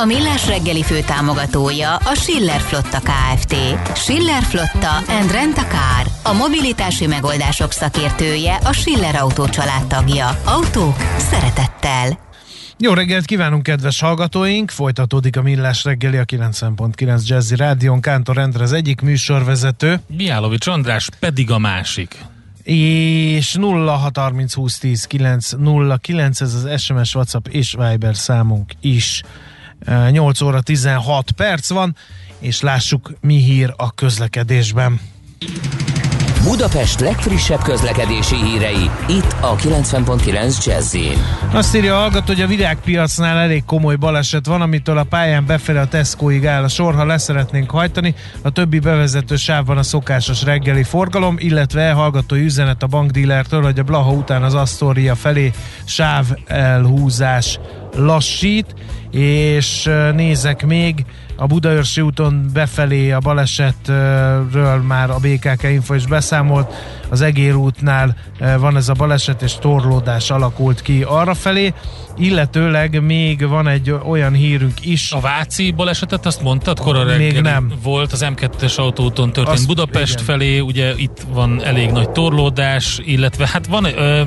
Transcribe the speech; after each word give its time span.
A 0.00 0.04
Millás 0.04 0.46
reggeli 0.46 0.82
fő 0.82 1.00
támogatója 1.00 1.96
a 1.96 2.14
Schiller 2.14 2.60
Flotta 2.60 2.98
KFT. 2.98 3.54
Schiller 3.96 4.42
Flotta 4.42 4.96
and 4.96 5.30
Rent 5.30 5.58
a 5.58 5.64
Car. 5.64 6.06
A 6.22 6.32
mobilitási 6.32 7.06
megoldások 7.06 7.72
szakértője 7.72 8.54
a 8.54 8.72
Schiller 8.72 9.14
Autó 9.14 9.44
tagja. 9.88 10.40
Autók 10.44 10.96
szeretettel. 11.16 12.18
Jó 12.78 12.92
reggelt 12.92 13.24
kívánunk, 13.24 13.62
kedves 13.62 14.00
hallgatóink! 14.00 14.70
Folytatódik 14.70 15.36
a 15.36 15.42
Millás 15.42 15.84
reggeli 15.84 16.16
a 16.16 16.24
90.9 16.24 17.26
Jazzy 17.26 17.56
Rádion. 17.56 18.00
Kántor 18.00 18.38
Endre 18.38 18.62
az 18.62 18.72
egyik 18.72 19.00
műsorvezető. 19.00 20.00
Miálovics 20.06 20.66
András 20.66 21.08
pedig 21.18 21.50
a 21.50 21.58
másik. 21.58 22.24
És 22.62 23.56
0630 23.60 24.54
20 24.54 24.78
10 24.78 25.04
909, 25.04 26.40
ez 26.40 26.54
az 26.54 26.82
SMS, 26.82 27.14
WhatsApp 27.14 27.46
és 27.46 27.76
Viber 27.78 28.16
számunk 28.16 28.72
is. 28.80 29.22
8 30.10 30.40
óra 30.40 30.60
16 30.60 31.30
perc 31.30 31.70
van, 31.70 31.96
és 32.38 32.60
lássuk, 32.60 33.12
mi 33.20 33.36
hír 33.36 33.74
a 33.76 33.92
közlekedésben. 33.94 35.00
Budapest 36.42 37.00
legfrissebb 37.00 37.62
közlekedési 37.62 38.34
hírei, 38.34 38.90
itt 39.08 39.36
a 39.40 39.56
90.9 39.56 40.64
jazz 40.64 40.96
Azt 41.52 41.76
írja 41.76 41.96
a 41.96 42.00
hallgató, 42.00 42.26
hogy 42.26 42.40
a 42.40 42.46
virágpiacnál 42.46 43.38
elég 43.38 43.64
komoly 43.64 43.96
baleset 43.96 44.46
van, 44.46 44.60
amitől 44.60 44.98
a 44.98 45.04
pályán 45.04 45.46
befelé 45.46 45.78
a 45.78 45.88
Tescoig 45.88 46.46
áll 46.46 46.62
a 46.62 46.68
sor, 46.68 46.94
ha 46.94 47.04
leszeretnénk 47.04 47.70
hajtani. 47.70 48.14
A 48.42 48.50
többi 48.50 48.78
bevezető 48.78 49.36
sávban 49.36 49.78
a 49.78 49.82
szokásos 49.82 50.42
reggeli 50.42 50.82
forgalom, 50.82 51.36
illetve 51.38 51.92
hallgatói 51.92 52.44
üzenet 52.44 52.82
a 52.82 52.86
bankdílertől, 52.86 53.62
hogy 53.62 53.78
a 53.78 53.82
Blaha 53.82 54.10
után 54.10 54.42
az 54.42 54.54
Astoria 54.54 55.14
felé 55.14 55.52
sáv 55.84 56.24
elhúzás 56.46 57.58
lassít, 57.96 58.74
és 59.10 59.90
nézek 60.14 60.66
még, 60.66 61.04
a 61.36 61.46
Budaörsi 61.46 62.00
úton 62.00 62.50
befelé 62.52 63.10
a 63.10 63.18
balesetről 63.18 64.82
már 64.82 65.10
a 65.10 65.18
BKK 65.18 65.62
Info 65.62 65.94
is 65.94 66.06
beszámolt, 66.06 66.74
az 67.08 67.20
Egér 67.20 67.54
útnál 67.54 68.16
van 68.58 68.76
ez 68.76 68.88
a 68.88 68.92
baleset, 68.92 69.42
és 69.42 69.54
torlódás 69.54 70.30
alakult 70.30 70.82
ki 70.82 71.02
arra 71.02 71.34
felé, 71.34 71.72
illetőleg 72.18 73.02
még 73.02 73.48
van 73.48 73.68
egy 73.68 73.90
olyan 73.90 74.32
hírünk 74.32 74.86
is. 74.86 75.12
A 75.12 75.20
Váci 75.20 75.70
balesetet 75.70 76.26
azt 76.26 76.42
mondtad? 76.42 76.80
Kora 76.80 77.16
még 77.16 77.40
nem. 77.40 77.72
Volt 77.82 78.12
az 78.12 78.26
M2-es 78.28 78.76
autóton 78.76 79.32
történt 79.32 79.56
azt, 79.56 79.66
Budapest 79.66 80.12
igen. 80.12 80.24
felé, 80.24 80.58
ugye 80.58 80.92
itt 80.96 81.26
van 81.32 81.64
elég 81.64 81.90
nagy 81.90 82.10
torlódás, 82.10 83.00
illetve 83.04 83.48
hát 83.52 83.66
van 83.66 83.84
ö, 83.84 84.22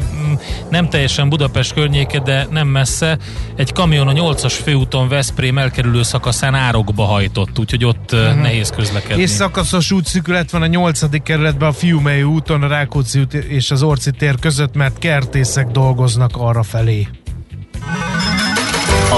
nem 0.70 0.90
teljesen 0.90 1.30
Budapest 1.30 1.74
környéke, 1.74 2.20
de 2.20 2.48
nem 2.50 2.68
messze, 2.68 3.18
egy 3.56 3.72
kamion 3.72 4.08
a 4.08 4.14
8-as 4.14 4.54
főúton 4.64 5.08
Veszprém 5.08 5.58
elkerülő 5.58 6.04
szakaszán 6.04 6.56
árokba 6.56 7.04
hajtott, 7.04 7.60
úgyhogy 7.60 7.86
ott 7.86 8.14
uh-huh. 8.14 8.42
nehéz 8.42 8.70
közlekedni. 8.70 9.22
És 9.22 9.30
szakaszos 9.30 9.92
útszükület 9.92 10.52
van 10.52 10.62
a 10.62 10.66
8. 10.66 11.24
kerületben 11.24 11.70
a 11.70 11.72
Fiumei 11.72 12.24
úton, 12.24 12.64
a 12.64 12.68
Rákóczi 12.68 13.20
út 13.20 13.34
és 13.34 13.72
az 13.72 13.84
Orci 13.84 14.12
tér 14.12 14.36
között, 14.40 14.76
mert 14.76 15.00
kertészek 15.00 15.68
dolgoznak 15.68 16.32
arra 16.38 16.64
felé. 16.64 17.08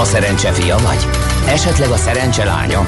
A 0.00 0.04
szerencse 0.04 0.52
fia 0.52 0.76
vagy? 0.76 1.06
Esetleg 1.48 1.88
a 1.88 1.96
szerencse 1.96 2.44
lánya? 2.44 2.80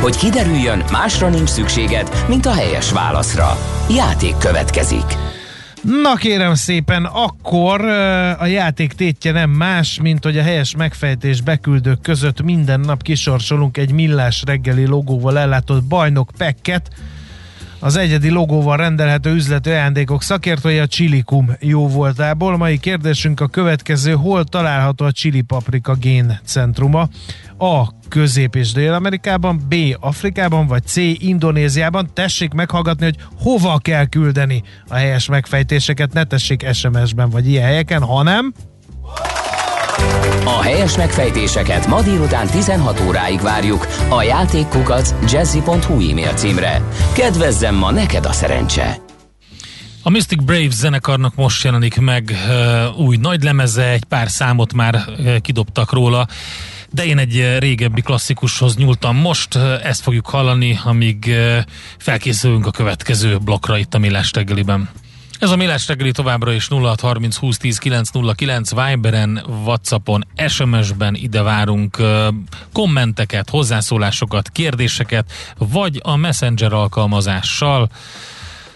Hogy 0.00 0.16
kiderüljön, 0.16 0.84
másra 0.92 1.28
nincs 1.28 1.48
szükséged, 1.48 2.24
mint 2.28 2.46
a 2.46 2.52
helyes 2.52 2.92
válaszra. 2.92 3.58
Játék 3.90 4.36
következik. 4.38 5.04
Na 6.02 6.14
kérem 6.14 6.54
szépen, 6.54 7.04
akkor 7.04 7.84
a 8.38 8.46
játék 8.46 8.92
tétje 8.92 9.32
nem 9.32 9.50
más, 9.50 9.98
mint 10.02 10.24
hogy 10.24 10.38
a 10.38 10.42
helyes 10.42 10.76
megfejtés 10.76 11.40
beküldők 11.40 12.00
között 12.00 12.42
minden 12.42 12.80
nap 12.80 13.02
kisorsolunk 13.02 13.76
egy 13.76 13.92
millás 13.92 14.42
reggeli 14.46 14.86
logóval 14.86 15.38
ellátott 15.38 15.84
bajnok 15.84 16.30
pekket, 16.36 16.88
az 17.80 17.96
egyedi 17.96 18.28
logóval 18.28 18.76
rendelhető 18.76 19.34
üzleti 19.34 19.70
ajándékok 19.70 20.22
szakértője 20.22 20.82
a 20.82 20.86
Chilikum 20.86 21.52
jó 21.60 21.88
voltából. 21.88 22.56
Mai 22.56 22.78
kérdésünk 22.78 23.40
a 23.40 23.46
következő, 23.46 24.12
hol 24.12 24.44
található 24.44 25.04
a 25.04 25.12
Chili 25.12 25.40
Paprika 25.40 25.94
Gén 25.94 26.40
Centruma? 26.44 27.08
A. 27.58 27.98
Közép- 28.08 28.54
és 28.54 28.72
Dél-Amerikában, 28.72 29.60
B. 29.68 29.74
Afrikában, 30.00 30.66
vagy 30.66 30.86
C. 30.86 30.96
Indonéziában. 31.18 32.10
Tessék 32.12 32.52
meghallgatni, 32.52 33.04
hogy 33.04 33.16
hova 33.38 33.78
kell 33.78 34.06
küldeni 34.06 34.62
a 34.88 34.94
helyes 34.94 35.28
megfejtéseket, 35.28 36.12
ne 36.12 36.24
tessék 36.24 36.72
SMS-ben 36.72 37.30
vagy 37.30 37.48
ilyen 37.48 37.64
helyeken, 37.64 38.02
hanem... 38.02 38.52
A 40.44 40.62
helyes 40.62 40.96
megfejtéseket 40.96 41.86
ma 41.86 42.02
délután 42.02 42.46
16 42.46 43.00
óráig 43.00 43.40
várjuk 43.40 43.86
a 44.08 44.22
játékkukac 44.22 45.14
jazzy.hu 45.32 46.10
e-mail 46.10 46.32
címre. 46.32 46.82
Kedvezzem 47.12 47.74
ma 47.74 47.90
neked 47.90 48.24
a 48.24 48.32
szerencse! 48.32 49.00
A 50.02 50.10
Mystic 50.10 50.42
Braves 50.42 50.74
zenekarnak 50.74 51.34
most 51.34 51.64
jelenik 51.64 52.00
meg 52.00 52.30
uh, 52.48 52.98
új 52.98 53.16
nagy 53.16 53.42
lemeze, 53.42 53.88
egy 53.88 54.04
pár 54.04 54.28
számot 54.28 54.72
már 54.72 54.94
uh, 54.94 55.36
kidobtak 55.36 55.92
róla, 55.92 56.26
de 56.90 57.04
én 57.04 57.18
egy 57.18 57.58
régebbi 57.58 58.00
klasszikushoz 58.00 58.76
nyúltam 58.76 59.16
most, 59.16 59.56
ezt 59.82 60.02
fogjuk 60.02 60.26
hallani, 60.26 60.78
amíg 60.84 61.24
uh, 61.28 61.58
felkészülünk 61.98 62.66
a 62.66 62.70
következő 62.70 63.38
blokkra 63.38 63.78
itt 63.78 63.94
a 63.94 63.98
Millás 63.98 64.32
reggeliben. 64.32 64.88
Ez 65.40 65.50
a 65.50 65.56
Millás 65.56 65.86
reggeli 65.86 66.12
továbbra 66.12 66.52
is 66.52 66.68
0630 66.68 67.36
20 67.36 67.56
10 67.56 67.78
909 67.78 68.70
Viberen, 68.70 69.44
Whatsappon, 69.64 70.26
SMS-ben 70.48 71.14
ide 71.14 71.42
várunk 71.42 71.96
kommenteket, 72.72 73.50
hozzászólásokat, 73.50 74.48
kérdéseket, 74.48 75.32
vagy 75.58 76.00
a 76.02 76.16
Messenger 76.16 76.72
alkalmazással 76.72 77.90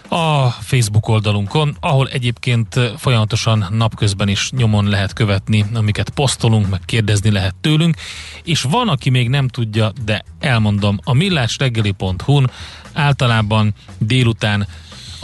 a 0.09 0.49
Facebook 0.49 1.07
oldalunkon, 1.07 1.77
ahol 1.79 2.07
egyébként 2.07 2.79
folyamatosan 2.97 3.67
napközben 3.71 4.27
is 4.27 4.51
nyomon 4.51 4.89
lehet 4.89 5.13
követni, 5.13 5.65
amiket 5.73 6.09
posztolunk, 6.09 6.69
meg 6.69 6.81
kérdezni 6.85 7.31
lehet 7.31 7.55
tőlünk, 7.61 7.95
és 8.43 8.61
van, 8.61 8.89
aki 8.89 9.09
még 9.09 9.29
nem 9.29 9.47
tudja, 9.47 9.91
de 10.05 10.23
elmondom, 10.39 10.99
a 11.03 11.13
millásreggeli.hu-n 11.13 12.49
általában 12.93 13.73
délután 13.97 14.67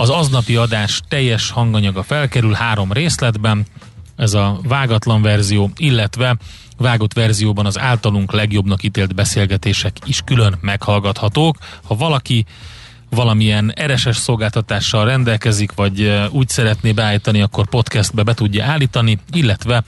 az 0.02 0.10
aznapi 0.10 0.56
adás 0.56 1.02
teljes 1.08 1.50
hanganyaga 1.50 2.04
felkerül 2.04 2.54
három 2.54 2.92
részletben, 2.92 3.66
ez 4.16 4.34
a 4.34 4.60
vágatlan 4.64 5.22
verzió, 5.22 5.72
illetve 5.78 6.38
vágott 6.78 7.14
verzióban 7.14 7.66
az 7.66 7.80
általunk 7.80 8.32
legjobbnak 8.32 8.84
ítélt 8.84 9.16
beszélgetések 9.16 9.98
is 10.06 10.22
külön 10.26 10.58
meghallgathatók. 10.62 11.58
Ha 11.84 11.96
valaki 11.96 12.46
valamilyen 13.10 13.74
RSS 13.86 14.18
szolgáltatással 14.18 15.06
rendelkezik, 15.06 15.74
vagy 15.74 16.28
úgy 16.30 16.50
szeretné 16.50 16.92
beállítani, 16.92 17.42
akkor 17.42 17.68
podcastbe 17.68 18.24
be 18.24 18.34
tudja 18.34 18.66
állítani, 18.66 19.20
illetve 19.32 19.84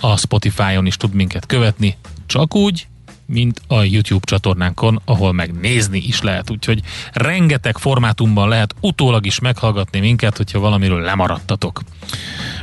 a 0.00 0.16
Spotify-on 0.16 0.86
is 0.86 0.96
tud 0.96 1.14
minket 1.14 1.46
követni, 1.46 1.96
csak 2.26 2.54
úgy, 2.54 2.86
mint 3.32 3.62
a 3.66 3.82
YouTube 3.82 4.24
csatornánkon, 4.24 5.00
ahol 5.04 5.32
megnézni 5.32 5.98
is 5.98 6.22
lehet. 6.22 6.50
Úgyhogy 6.50 6.80
rengeteg 7.12 7.78
formátumban 7.78 8.48
lehet 8.48 8.74
utólag 8.80 9.26
is 9.26 9.38
meghallgatni 9.38 10.00
minket, 10.00 10.36
hogyha 10.36 10.58
valamiről 10.58 11.00
lemaradtatok. 11.00 11.80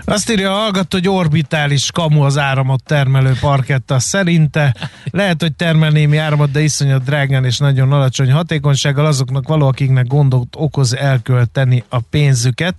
Azt 0.05 0.31
írja 0.31 0.51
a 0.51 0.59
hallgató, 0.59 0.97
hogy 0.97 1.07
orbitális 1.07 1.91
kamu 1.91 2.21
az 2.21 2.37
áramot 2.37 2.83
termelő 2.83 3.33
parketta. 3.39 3.99
Szerinte 3.99 4.75
lehet, 5.11 5.41
hogy 5.41 5.53
termel 5.53 5.89
némi 5.89 6.17
áramot, 6.17 6.51
de 6.51 6.61
iszonyat 6.61 7.03
drágán 7.03 7.45
és 7.45 7.57
nagyon 7.57 7.91
alacsony 7.91 8.31
hatékonysággal 8.31 9.05
azoknak 9.05 9.47
való, 9.47 9.67
akiknek 9.67 10.07
gondot 10.07 10.55
okoz 10.57 10.95
elkölteni 10.95 11.83
a 11.89 11.99
pénzüket 11.99 12.75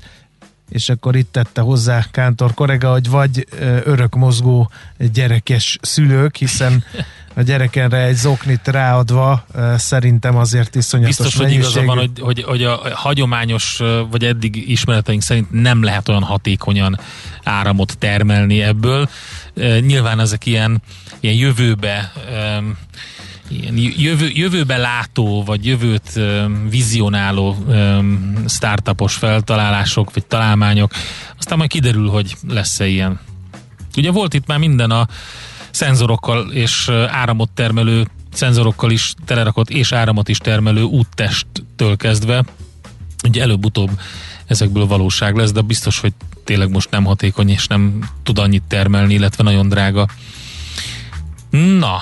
és 0.70 0.88
akkor 0.88 1.16
itt 1.16 1.32
tette 1.32 1.60
hozzá 1.60 2.04
Kántor 2.10 2.54
korega, 2.54 2.90
hogy 2.90 3.08
vagy 3.08 3.46
örökmozgó 3.84 4.70
gyerekes 5.12 5.78
szülők, 5.82 6.36
hiszen 6.36 6.84
a 7.34 7.42
gyerekenre 7.42 7.98
egy 7.98 8.16
zoknit 8.16 8.68
ráadva 8.68 9.44
szerintem 9.76 10.36
azért 10.36 10.74
iszonyatos 10.74 11.16
Biztos, 11.16 11.36
hogy 11.36 11.52
igaza 11.52 11.82
van, 11.82 11.98
hogy, 11.98 12.10
hogy, 12.20 12.42
hogy 12.42 12.64
a 12.64 12.80
hagyományos, 12.94 13.80
vagy 14.10 14.24
eddig 14.24 14.70
ismereteink 14.70 15.22
szerint 15.22 15.50
nem 15.50 15.82
lehet 15.82 16.08
olyan 16.08 16.22
hatékonyan 16.22 17.00
áramot 17.44 17.98
termelni 17.98 18.62
ebből. 18.62 19.08
Nyilván 19.80 20.20
ezek 20.20 20.46
ilyen, 20.46 20.82
ilyen 21.20 21.36
jövőbe 21.36 22.12
ilyen 23.48 23.74
jövő, 23.96 24.30
jövőbe 24.32 24.76
látó, 24.76 25.44
vagy 25.44 25.66
jövőt 25.66 26.20
vizionáló 26.68 27.56
startupos 28.48 29.14
feltalálások, 29.14 30.14
vagy 30.14 30.26
találmányok, 30.26 30.92
aztán 31.38 31.58
majd 31.58 31.70
kiderül, 31.70 32.08
hogy 32.08 32.36
lesz-e 32.48 32.86
ilyen. 32.86 33.20
Ugye 33.96 34.10
volt 34.10 34.34
itt 34.34 34.46
már 34.46 34.58
minden 34.58 34.90
a 34.90 35.08
szenzorokkal 35.70 36.50
és 36.52 36.88
áramot 37.08 37.50
termelő 37.50 38.06
szenzorokkal 38.32 38.90
is 38.90 39.14
telerakott 39.24 39.70
és 39.70 39.92
áramot 39.92 40.28
is 40.28 40.38
termelő 40.38 40.82
úttesttől 40.82 41.96
kezdve, 41.96 42.44
ugye 43.28 43.42
előbb-utóbb 43.42 43.90
ezekből 44.46 44.86
valóság 44.86 45.36
lesz, 45.36 45.52
de 45.52 45.60
biztos, 45.60 46.00
hogy 46.00 46.12
tényleg 46.44 46.70
most 46.70 46.90
nem 46.90 47.04
hatékony 47.04 47.48
és 47.48 47.66
nem 47.66 48.10
tud 48.22 48.38
annyit 48.38 48.62
termelni, 48.68 49.14
illetve 49.14 49.42
nagyon 49.42 49.68
drága. 49.68 50.08
Na, 51.50 52.00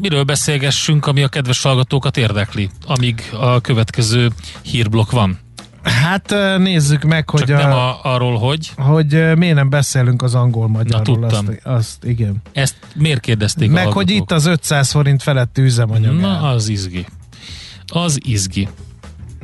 miről 0.00 0.22
beszélgessünk, 0.22 1.06
ami 1.06 1.22
a 1.22 1.28
kedves 1.28 1.62
hallgatókat 1.62 2.16
érdekli, 2.16 2.70
amíg 2.86 3.30
a 3.32 3.60
következő 3.60 4.30
hírblokk 4.62 5.10
van? 5.10 5.38
Hát 5.82 6.34
nézzük 6.58 7.02
meg, 7.02 7.30
hogy 7.30 7.44
Csak 7.44 7.58
a, 7.58 7.62
nem 7.62 7.72
a, 7.72 8.02
arról, 8.02 8.38
hogy... 8.38 8.72
Hogy 8.76 9.36
miért 9.36 9.54
nem 9.54 9.70
beszélünk 9.70 10.22
az 10.22 10.34
angol-magyarról. 10.34 11.18
Na, 11.18 11.26
tudtam. 11.28 11.46
Azt, 11.48 11.66
azt, 11.66 12.04
igen. 12.04 12.36
Ezt 12.52 12.76
miért 12.94 13.20
kérdezték 13.20 13.70
Meg, 13.70 13.86
hogy 13.86 14.10
itt 14.10 14.30
az 14.30 14.46
500 14.46 14.90
forint 14.90 15.22
feletti 15.22 15.62
üzemanyag. 15.62 16.20
Na, 16.20 16.40
az 16.40 16.68
izgi. 16.68 17.06
Az 17.86 18.18
izgi. 18.24 18.68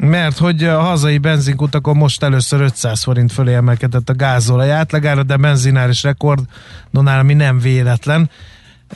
Mert 0.01 0.39
hogy 0.39 0.65
a 0.65 0.81
hazai 0.81 1.19
benzinkutakon 1.19 1.97
most 1.97 2.23
először 2.23 2.61
500 2.61 3.03
forint 3.03 3.33
fölé 3.33 3.55
emelkedett 3.55 4.09
a 4.09 4.15
gázolaj 4.15 4.73
átlagára, 4.73 5.23
de 5.23 5.37
benzinár 5.37 5.89
is 5.89 6.03
rekordonál, 6.03 7.19
ami 7.19 7.35
nem 7.35 7.59
véletlen. 7.59 8.31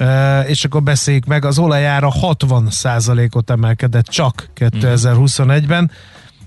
Uh, 0.00 0.48
és 0.48 0.64
akkor 0.64 0.82
beszéljük 0.82 1.24
meg, 1.24 1.44
az 1.44 1.58
olajára 1.58 2.12
60% 2.20 3.34
ot 3.34 3.50
emelkedett 3.50 4.06
csak 4.06 4.48
2021-ben, 4.56 5.90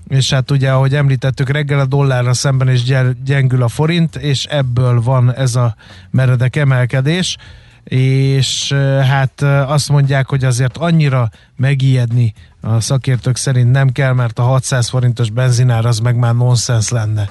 és 0.08 0.32
hát 0.32 0.50
ugye, 0.50 0.72
ahogy 0.72 0.94
említettük, 0.94 1.48
reggel 1.48 1.80
a 1.80 1.86
dollárra 1.86 2.34
szemben 2.34 2.70
is 2.70 2.82
gyengül 3.24 3.62
a 3.62 3.68
forint, 3.68 4.16
és 4.16 4.44
ebből 4.44 5.00
van 5.02 5.34
ez 5.34 5.54
a 5.54 5.76
meredek 6.10 6.56
emelkedés, 6.56 7.36
és 7.84 8.72
hát 9.10 9.42
azt 9.42 9.88
mondják, 9.88 10.28
hogy 10.28 10.44
azért 10.44 10.76
annyira 10.76 11.30
megijedni 11.56 12.34
a 12.60 12.80
szakértők 12.80 13.36
szerint 13.36 13.70
nem 13.70 13.92
kell, 13.92 14.12
mert 14.12 14.38
a 14.38 14.42
600 14.42 14.88
forintos 14.88 15.30
benzinár 15.30 15.84
az 15.84 15.98
meg 15.98 16.16
már 16.16 16.34
nonsens 16.34 16.88
lenne, 16.88 17.28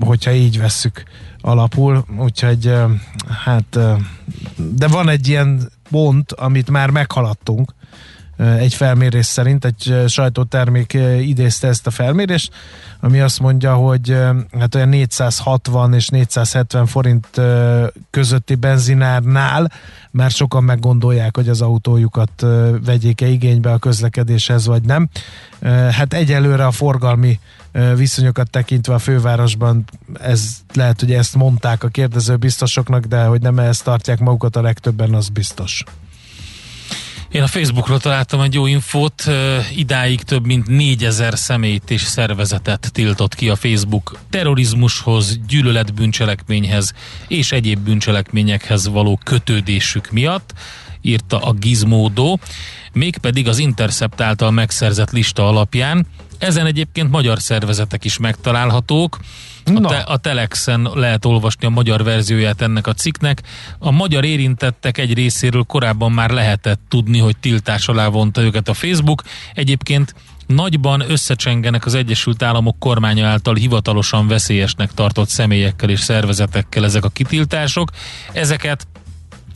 hogyha 0.00 0.32
így 0.32 0.58
vesszük 0.58 1.02
alapul, 1.40 2.04
úgyhogy 2.18 2.74
hát 3.44 3.78
de 4.74 4.88
van 4.88 5.08
egy 5.08 5.28
ilyen 5.28 5.70
pont, 5.90 6.32
amit 6.32 6.70
már 6.70 6.90
meghaladtunk, 6.90 7.74
egy 8.40 8.74
felmérés 8.74 9.26
szerint, 9.26 9.64
egy 9.64 10.04
sajtótermék 10.06 10.92
idézte 11.20 11.68
ezt 11.68 11.86
a 11.86 11.90
felmérést, 11.90 12.52
ami 13.00 13.20
azt 13.20 13.40
mondja, 13.40 13.74
hogy 13.74 14.16
hát 14.58 14.74
olyan 14.74 14.88
460 14.88 15.94
és 15.94 16.08
470 16.08 16.86
forint 16.86 17.40
közötti 18.10 18.54
benzinárnál 18.54 19.72
már 20.10 20.30
sokan 20.30 20.64
meggondolják, 20.64 21.36
hogy 21.36 21.48
az 21.48 21.60
autójukat 21.62 22.46
vegyék-e 22.84 23.26
igénybe 23.26 23.72
a 23.72 23.78
közlekedéshez, 23.78 24.66
vagy 24.66 24.82
nem. 24.82 25.08
Hát 25.90 26.14
egyelőre 26.14 26.66
a 26.66 26.70
forgalmi 26.70 27.38
viszonyokat 27.96 28.50
tekintve 28.50 28.94
a 28.94 28.98
fővárosban 28.98 29.84
ez 30.20 30.56
lehet, 30.74 31.00
hogy 31.00 31.12
ezt 31.12 31.34
mondták 31.34 31.84
a 31.84 31.88
kérdező 31.88 32.36
biztosoknak, 32.36 33.04
de 33.04 33.24
hogy 33.24 33.40
nem 33.40 33.58
ezt 33.58 33.84
tartják 33.84 34.18
magukat 34.18 34.56
a 34.56 34.62
legtöbben, 34.62 35.14
az 35.14 35.28
biztos. 35.28 35.84
Én 37.32 37.42
a 37.42 37.46
Facebookról 37.46 38.00
találtam 38.00 38.40
egy 38.40 38.54
jó 38.54 38.66
infót, 38.66 39.24
idáig 39.76 40.22
több 40.22 40.46
mint 40.46 40.66
négyezer 40.66 41.38
személyt 41.38 41.90
és 41.90 42.02
szervezetet 42.02 42.90
tiltott 42.92 43.34
ki 43.34 43.48
a 43.48 43.56
Facebook 43.56 44.18
terrorizmushoz, 44.30 45.38
gyűlöletbűncselekményhez 45.48 46.92
és 47.28 47.52
egyéb 47.52 47.78
bűncselekményekhez 47.78 48.88
való 48.88 49.20
kötődésük 49.24 50.10
miatt, 50.10 50.52
írta 51.00 51.38
a 51.38 51.52
Gizmodo, 51.52 52.36
mégpedig 52.92 53.48
az 53.48 53.58
Intercept 53.58 54.20
által 54.20 54.50
megszerzett 54.50 55.10
lista 55.10 55.48
alapján. 55.48 56.06
Ezen 56.40 56.66
egyébként 56.66 57.10
magyar 57.10 57.40
szervezetek 57.40 58.04
is 58.04 58.18
megtalálhatók, 58.18 59.18
a, 59.74 59.88
te, 59.88 59.96
a 59.96 60.16
Telexen 60.16 60.90
lehet 60.94 61.24
olvasni 61.24 61.66
a 61.66 61.70
magyar 61.70 62.04
verzióját 62.04 62.60
ennek 62.60 62.86
a 62.86 62.92
cikknek. 62.92 63.42
A 63.78 63.90
magyar 63.90 64.24
érintettek 64.24 64.98
egy 64.98 65.14
részéről 65.14 65.62
korábban 65.62 66.12
már 66.12 66.30
lehetett 66.30 66.80
tudni, 66.88 67.18
hogy 67.18 67.36
tiltás 67.36 67.88
alá 67.88 68.08
vonta 68.08 68.40
őket 68.42 68.68
a 68.68 68.74
Facebook. 68.74 69.22
Egyébként 69.54 70.14
nagyban 70.46 71.10
összecsengenek 71.10 71.86
az 71.86 71.94
Egyesült 71.94 72.42
Államok 72.42 72.78
kormánya 72.78 73.26
által 73.26 73.54
hivatalosan 73.54 74.28
veszélyesnek 74.28 74.92
tartott 74.94 75.28
személyekkel 75.28 75.90
és 75.90 76.00
szervezetekkel 76.00 76.84
ezek 76.84 77.04
a 77.04 77.08
kitiltások. 77.08 77.90
Ezeket 78.32 78.86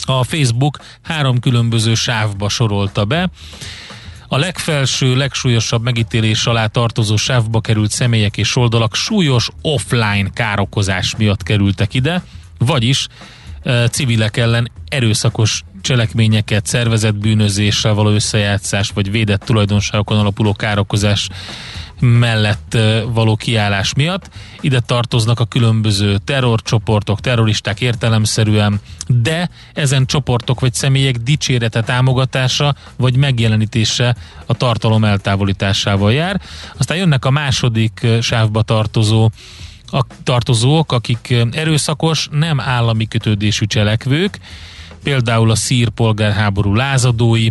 a 0.04 0.25
Facebook 0.25 0.78
három 1.02 1.40
különböző 1.40 1.94
sávba 1.94 2.48
sorolta 2.48 3.04
be. 3.04 3.31
A 4.34 4.38
legfelső, 4.38 5.16
legsúlyosabb 5.16 5.82
megítélés 5.82 6.46
alá 6.46 6.66
tartozó 6.66 7.16
sávba 7.16 7.60
került 7.60 7.90
személyek 7.90 8.36
és 8.36 8.56
oldalak 8.56 8.94
súlyos 8.94 9.48
offline 9.62 10.31
károkozás 10.32 11.16
miatt 11.16 11.42
kerültek 11.42 11.94
ide, 11.94 12.22
vagyis 12.58 13.06
e, 13.62 13.88
civilek 13.88 14.36
ellen 14.36 14.70
erőszakos 14.88 15.62
cselekményeket, 15.81 16.66
szervezett 16.66 17.14
bűnözéssel 17.14 17.94
való 17.94 18.10
összejátszás, 18.10 18.90
vagy 18.94 19.10
védett 19.10 19.44
tulajdonságokon 19.44 20.19
alapuló 20.19 20.52
károkozás 20.52 21.28
mellett 22.05 22.79
való 23.12 23.37
kiállás 23.37 23.95
miatt. 23.95 24.31
Ide 24.61 24.81
tartoznak 24.81 25.41
a 25.41 25.45
különböző 25.45 26.19
terrorcsoportok, 26.25 27.21
terroristák 27.21 27.81
értelemszerűen, 27.81 28.81
de 29.06 29.51
ezen 29.73 30.06
csoportok 30.06 30.61
vagy 30.61 30.75
személyek 30.75 31.17
dicsérete 31.17 31.83
támogatása 31.83 32.75
vagy 32.97 33.17
megjelenítése 33.17 34.17
a 34.47 34.55
tartalom 34.55 35.05
eltávolításával 35.05 36.12
jár. 36.12 36.41
Aztán 36.77 36.97
jönnek 36.97 37.25
a 37.25 37.31
második 37.31 38.06
sávba 38.21 38.62
tartozó 38.62 39.31
a 39.87 40.05
tartozók, 40.23 40.93
akik 40.93 41.35
erőszakos, 41.53 42.29
nem 42.31 42.61
állami 42.61 43.09
kötődésű 43.09 43.67
cselekvők, 43.67 44.39
például 45.03 45.51
a 45.51 45.55
szír 45.55 45.89
polgárháború 45.89 46.75
lázadói, 46.75 47.49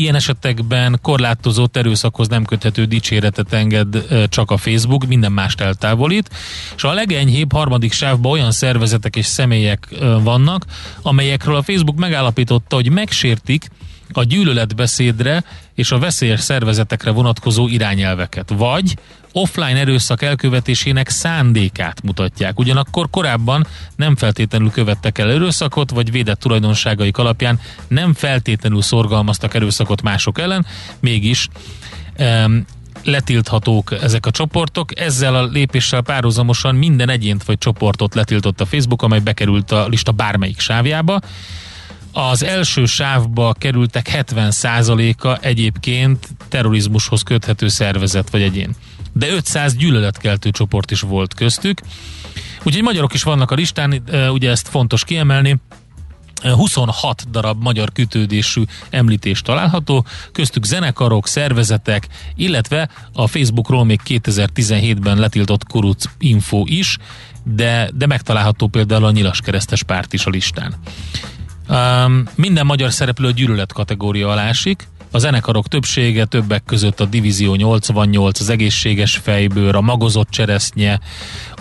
Ilyen 0.00 0.14
esetekben 0.14 0.98
korlátozott 1.02 1.76
erőszakhoz 1.76 2.28
nem 2.28 2.44
köthető 2.44 2.84
dicséretet 2.84 3.52
enged 3.52 4.04
csak 4.28 4.50
a 4.50 4.56
Facebook, 4.56 5.06
minden 5.06 5.32
mást 5.32 5.60
eltávolít, 5.60 6.30
és 6.76 6.84
a 6.84 6.92
legenyhébb 6.92 7.52
harmadik 7.52 7.92
sávban 7.92 8.32
olyan 8.32 8.50
szervezetek 8.50 9.16
és 9.16 9.26
személyek 9.26 9.88
vannak, 10.22 10.64
amelyekről 11.02 11.56
a 11.56 11.62
Facebook 11.62 11.96
megállapította, 11.96 12.76
hogy 12.76 12.90
megsértik 12.90 13.70
a 14.12 14.24
gyűlöletbeszédre 14.24 15.44
és 15.74 15.90
a 15.90 15.98
veszélyes 15.98 16.40
szervezetekre 16.40 17.10
vonatkozó 17.10 17.68
irányelveket, 17.68 18.50
vagy 18.56 18.96
offline 19.32 19.78
erőszak 19.78 20.22
elkövetésének 20.22 21.08
szándékát 21.08 22.02
mutatják. 22.02 22.58
Ugyanakkor 22.58 23.10
korábban 23.10 23.66
nem 23.96 24.16
feltétlenül 24.16 24.70
követtek 24.70 25.18
el 25.18 25.30
erőszakot, 25.30 25.90
vagy 25.90 26.10
védett 26.10 26.40
tulajdonságaik 26.40 27.18
alapján 27.18 27.60
nem 27.88 28.14
feltétlenül 28.14 28.82
szorgalmaztak 28.82 29.54
erőszakot 29.54 30.02
mások 30.02 30.38
ellen, 30.38 30.66
mégis 31.00 31.48
um, 32.18 32.64
letilthatók 33.04 33.92
ezek 34.02 34.26
a 34.26 34.30
csoportok. 34.30 35.00
Ezzel 35.00 35.34
a 35.34 35.44
lépéssel 35.44 36.00
párhuzamosan 36.00 36.74
minden 36.74 37.08
egyént 37.08 37.44
vagy 37.44 37.58
csoportot 37.58 38.14
letiltott 38.14 38.60
a 38.60 38.66
Facebook, 38.66 39.02
amely 39.02 39.20
bekerült 39.20 39.70
a 39.70 39.86
lista 39.88 40.12
bármelyik 40.12 40.60
sávjába. 40.60 41.20
Az 42.12 42.42
első 42.42 42.84
sávba 42.84 43.52
kerültek 43.58 44.10
70%-a 44.12 45.38
egyébként 45.46 46.28
terrorizmushoz 46.48 47.22
köthető 47.22 47.68
szervezet 47.68 48.30
vagy 48.30 48.42
egyén. 48.42 48.74
De 49.12 49.28
500 49.28 49.76
gyűlöletkeltő 49.76 50.50
csoport 50.50 50.90
is 50.90 51.00
volt 51.00 51.34
köztük. 51.34 51.80
Úgyhogy 52.62 52.82
magyarok 52.82 53.14
is 53.14 53.22
vannak 53.22 53.50
a 53.50 53.54
listán, 53.54 54.02
ugye 54.32 54.50
ezt 54.50 54.68
fontos 54.68 55.04
kiemelni. 55.04 55.56
26 56.42 57.30
darab 57.30 57.62
magyar 57.62 57.92
kütődésű 57.92 58.62
említés 58.90 59.42
található, 59.42 60.04
köztük 60.32 60.64
zenekarok, 60.64 61.26
szervezetek, 61.26 62.08
illetve 62.34 62.88
a 63.12 63.26
Facebookról 63.26 63.84
még 63.84 64.00
2017-ben 64.06 65.18
letiltott 65.18 65.64
kuruc 65.64 66.04
info 66.18 66.62
is, 66.66 66.96
de, 67.44 67.90
de 67.94 68.06
megtalálható 68.06 68.66
például 68.66 69.04
a 69.04 69.10
nyilas 69.10 69.40
keresztes 69.40 69.82
párt 69.82 70.12
is 70.12 70.26
a 70.26 70.30
listán. 70.30 70.74
Um, 71.70 72.24
minden 72.34 72.66
magyar 72.66 72.92
szereplő 72.92 73.32
gyűlölet 73.32 73.72
kategória 73.72 74.28
alá 74.28 74.48
esik, 74.48 74.88
a 75.10 75.18
zenekarok 75.18 75.68
többsége, 75.68 76.24
többek 76.24 76.64
között 76.64 77.00
a 77.00 77.04
Divízió 77.04 77.54
88, 77.54 78.40
az 78.40 78.48
egészséges 78.48 79.16
fejbőr, 79.16 79.74
a 79.74 79.80
magozott 79.80 80.30
cseresznye, 80.30 81.00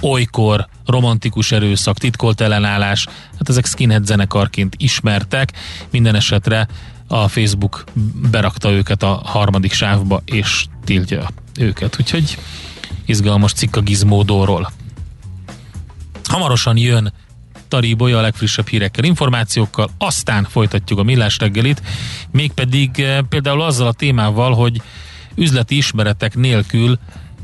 olykor, 0.01 0.67
romantikus 0.85 1.51
erőszak, 1.51 1.97
titkolt 1.97 2.41
ellenállás, 2.41 3.07
hát 3.37 3.49
ezek 3.49 3.65
skinhead 3.65 4.05
zenekarként 4.05 4.75
ismertek, 4.77 5.51
minden 5.91 6.15
esetre 6.15 6.67
a 7.07 7.27
Facebook 7.27 7.83
berakta 8.31 8.71
őket 8.71 9.03
a 9.03 9.21
harmadik 9.23 9.73
sávba, 9.73 10.21
és 10.25 10.65
tiltja 10.83 11.29
őket. 11.57 11.95
Úgyhogy 11.99 12.37
izgalmas 13.05 13.53
cikk 13.53 13.75
a 13.75 13.81
Gizmódóról. 13.81 14.71
Hamarosan 16.23 16.77
jön 16.77 17.13
Tari 17.69 17.93
Bolya 17.93 18.17
a 18.17 18.21
legfrissebb 18.21 18.67
hírekkel, 18.67 19.03
információkkal, 19.03 19.89
aztán 19.97 20.43
folytatjuk 20.43 20.99
a 20.99 21.03
millás 21.03 21.37
reggelit, 21.37 21.81
mégpedig 22.31 22.99
eh, 22.99 23.19
például 23.29 23.61
azzal 23.61 23.87
a 23.87 23.93
témával, 23.93 24.53
hogy 24.53 24.81
üzleti 25.35 25.77
ismeretek 25.77 26.35
nélkül 26.35 26.99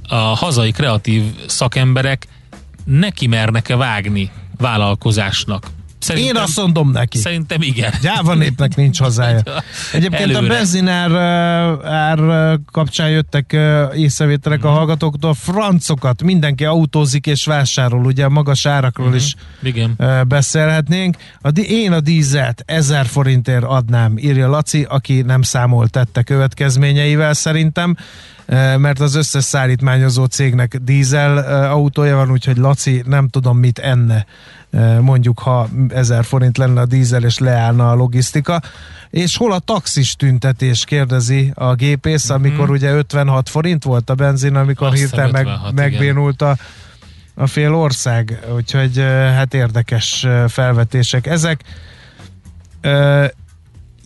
a 0.07 0.15
hazai 0.15 0.71
kreatív 0.71 1.23
szakemberek 1.47 2.27
neki 2.85 3.27
mernek-e 3.27 3.75
vágni 3.75 4.31
vállalkozásnak. 4.57 5.67
Szerintem, 6.05 6.35
Én 6.35 6.41
azt 6.41 6.57
mondom 6.57 6.91
neki. 6.91 7.17
Szerintem 7.17 7.61
igen. 7.61 7.91
Gyáva 8.01 8.33
népnek 8.33 8.75
nincs 8.75 8.99
hazája. 8.99 9.41
Egyébként 9.93 10.21
Előre. 10.21 10.37
a 10.37 10.47
benzinár 10.47 11.11
ár 11.85 12.19
kapcsán 12.71 13.09
jöttek 13.09 13.57
észrevételek 13.95 14.59
mm. 14.59 14.65
a 14.65 14.67
mhm. 14.67 14.77
hallgatóktól. 14.77 15.33
Francokat, 15.33 16.23
mindenki 16.23 16.65
autózik 16.65 17.27
és 17.27 17.45
vásárol, 17.45 18.05
ugye 18.05 18.25
a 18.25 18.29
magas 18.29 18.65
árakról 18.65 19.09
mm. 19.09 19.13
is 19.13 19.35
igen. 19.63 19.99
beszélhetnénk. 20.27 21.17
A, 21.41 21.49
én 21.59 21.91
a 21.91 21.99
dízelt 21.99 22.63
1000 22.65 23.05
forintért 23.05 23.63
adnám, 23.63 24.17
írja 24.17 24.47
Laci, 24.47 24.85
aki 24.89 25.21
nem 25.21 25.41
számolt 25.41 25.91
tette 25.91 26.23
következményeivel 26.23 27.33
szerintem 27.33 27.95
mert 28.77 28.99
az 28.99 29.15
összes 29.15 29.43
szállítmányozó 29.43 30.25
cégnek 30.25 30.77
dízel 30.77 31.37
autója 31.71 32.15
van, 32.15 32.31
úgyhogy 32.31 32.57
Laci 32.57 33.03
nem 33.05 33.27
tudom 33.27 33.57
mit 33.57 33.79
enne 33.79 34.25
mondjuk 35.01 35.39
ha 35.39 35.67
1000 35.89 36.23
forint 36.23 36.57
lenne 36.57 36.81
a 36.81 36.85
dízel 36.85 37.23
és 37.23 37.37
leállna 37.37 37.91
a 37.91 37.95
logisztika. 37.95 38.61
És 39.09 39.37
hol 39.37 39.51
a 39.51 39.59
taxis 39.59 40.15
tüntetés, 40.15 40.85
kérdezi 40.85 41.51
a 41.55 41.73
gépész, 41.73 42.27
mhm. 42.27 42.33
amikor 42.33 42.63
mm-hmm. 42.63 42.73
ugye 42.73 42.93
56 42.93 43.49
forint 43.49 43.83
volt 43.83 44.09
a 44.09 44.15
benzin, 44.15 44.55
amikor 44.55 44.87
Azt 44.87 44.97
hirtelen 44.97 45.29
meg, 45.31 45.47
megbénult 45.75 46.41
a, 46.41 46.57
a 47.35 47.47
fél 47.47 47.73
ország. 47.73 48.39
Úgyhogy 48.55 48.97
hát 49.35 49.53
érdekes 49.53 50.27
felvetések 50.47 51.27
ezek 51.27 51.63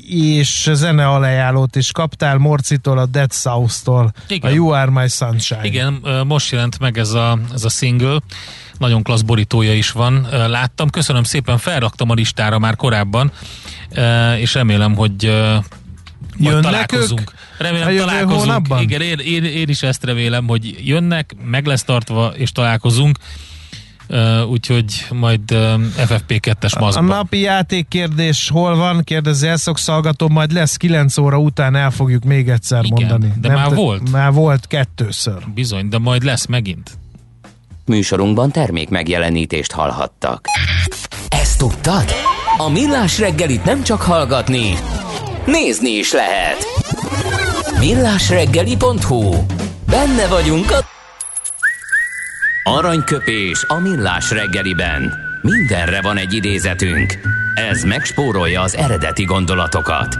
és 0.09 0.69
zene 0.73 1.07
alajánlót 1.07 1.75
is 1.75 1.91
kaptál 1.91 2.37
Morcitól, 2.37 2.97
a 2.97 3.05
Dead 3.05 3.31
South-tól, 3.31 4.13
Igen. 4.27 4.51
a 4.51 4.53
You 4.53 4.69
Are 4.69 4.91
My 4.91 5.07
Sunshine. 5.07 5.65
Igen, 5.65 5.93
most 6.27 6.51
jelent 6.51 6.79
meg 6.79 6.97
ez 6.97 7.11
a, 7.11 7.39
ez 7.53 7.63
a 7.63 7.69
single, 7.69 8.19
nagyon 8.79 9.03
klassz 9.03 9.21
borítója 9.21 9.73
is 9.73 9.91
van, 9.91 10.27
láttam. 10.31 10.89
Köszönöm 10.89 11.23
szépen, 11.23 11.57
felraktam 11.57 12.09
a 12.09 12.13
listára 12.13 12.59
már 12.59 12.75
korábban, 12.75 13.31
és 14.37 14.53
remélem, 14.53 14.95
hogy 14.95 15.31
majd 16.39 16.61
találkozunk. 16.61 17.19
Ők 17.19 17.59
remélem 17.59 17.95
találkozunk. 17.95 18.41
Hónapban? 18.41 18.81
Igen, 18.81 19.01
én, 19.01 19.19
én, 19.19 19.43
én 19.43 19.69
is 19.69 19.83
ezt 19.83 20.03
remélem, 20.03 20.47
hogy 20.47 20.87
jönnek, 20.87 21.35
meg 21.45 21.65
lesz 21.65 21.83
tartva, 21.83 22.27
és 22.35 22.51
találkozunk. 22.51 23.17
Uh, 24.11 24.49
úgyhogy 24.49 25.05
majd 25.11 25.51
uh, 25.51 25.59
FFP2-es 25.97 26.79
maszkban. 26.79 27.11
A 27.11 27.15
napi 27.15 27.39
játék 27.39 27.87
kérdés 27.87 28.49
hol 28.49 28.75
van? 28.75 29.03
Kérdezi 29.03 29.47
Elszok 29.47 29.77
szalgató, 29.77 30.29
majd 30.29 30.51
lesz 30.51 30.75
9 30.75 31.17
óra 31.17 31.37
után 31.37 31.75
el 31.75 31.91
fogjuk 31.91 32.23
még 32.23 32.49
egyszer 32.49 32.83
Igen, 32.83 33.07
mondani. 33.07 33.33
de 33.41 33.47
Nem 33.47 33.57
már 33.57 33.67
te, 33.67 33.75
volt. 33.75 34.11
Már 34.11 34.31
volt 34.31 34.67
kettőször. 34.67 35.43
Bizony, 35.53 35.89
de 35.89 35.97
majd 35.97 36.23
lesz 36.23 36.45
megint. 36.45 36.97
Műsorunkban 37.89 38.51
termék 38.51 38.89
megjelenítést 38.89 39.71
hallhattak. 39.71 40.45
Ezt 41.29 41.57
tudtad? 41.57 42.05
A 42.57 42.69
Millás 42.69 43.19
reggelit 43.19 43.63
nem 43.63 43.83
csak 43.83 44.01
hallgatni, 44.01 44.73
nézni 45.45 45.89
is 45.89 46.11
lehet. 46.11 46.65
Millásreggeli.hu 47.79 49.35
Benne 49.89 50.27
vagyunk 50.27 50.71
a 50.71 50.77
Aranyköpés 52.63 53.65
a 53.67 53.79
millás 53.79 54.31
reggeliben. 54.31 55.13
Mindenre 55.41 56.01
van 56.01 56.17
egy 56.17 56.33
idézetünk. 56.33 57.17
Ez 57.71 57.83
megspórolja 57.83 58.61
az 58.61 58.75
eredeti 58.75 59.23
gondolatokat. 59.23 60.17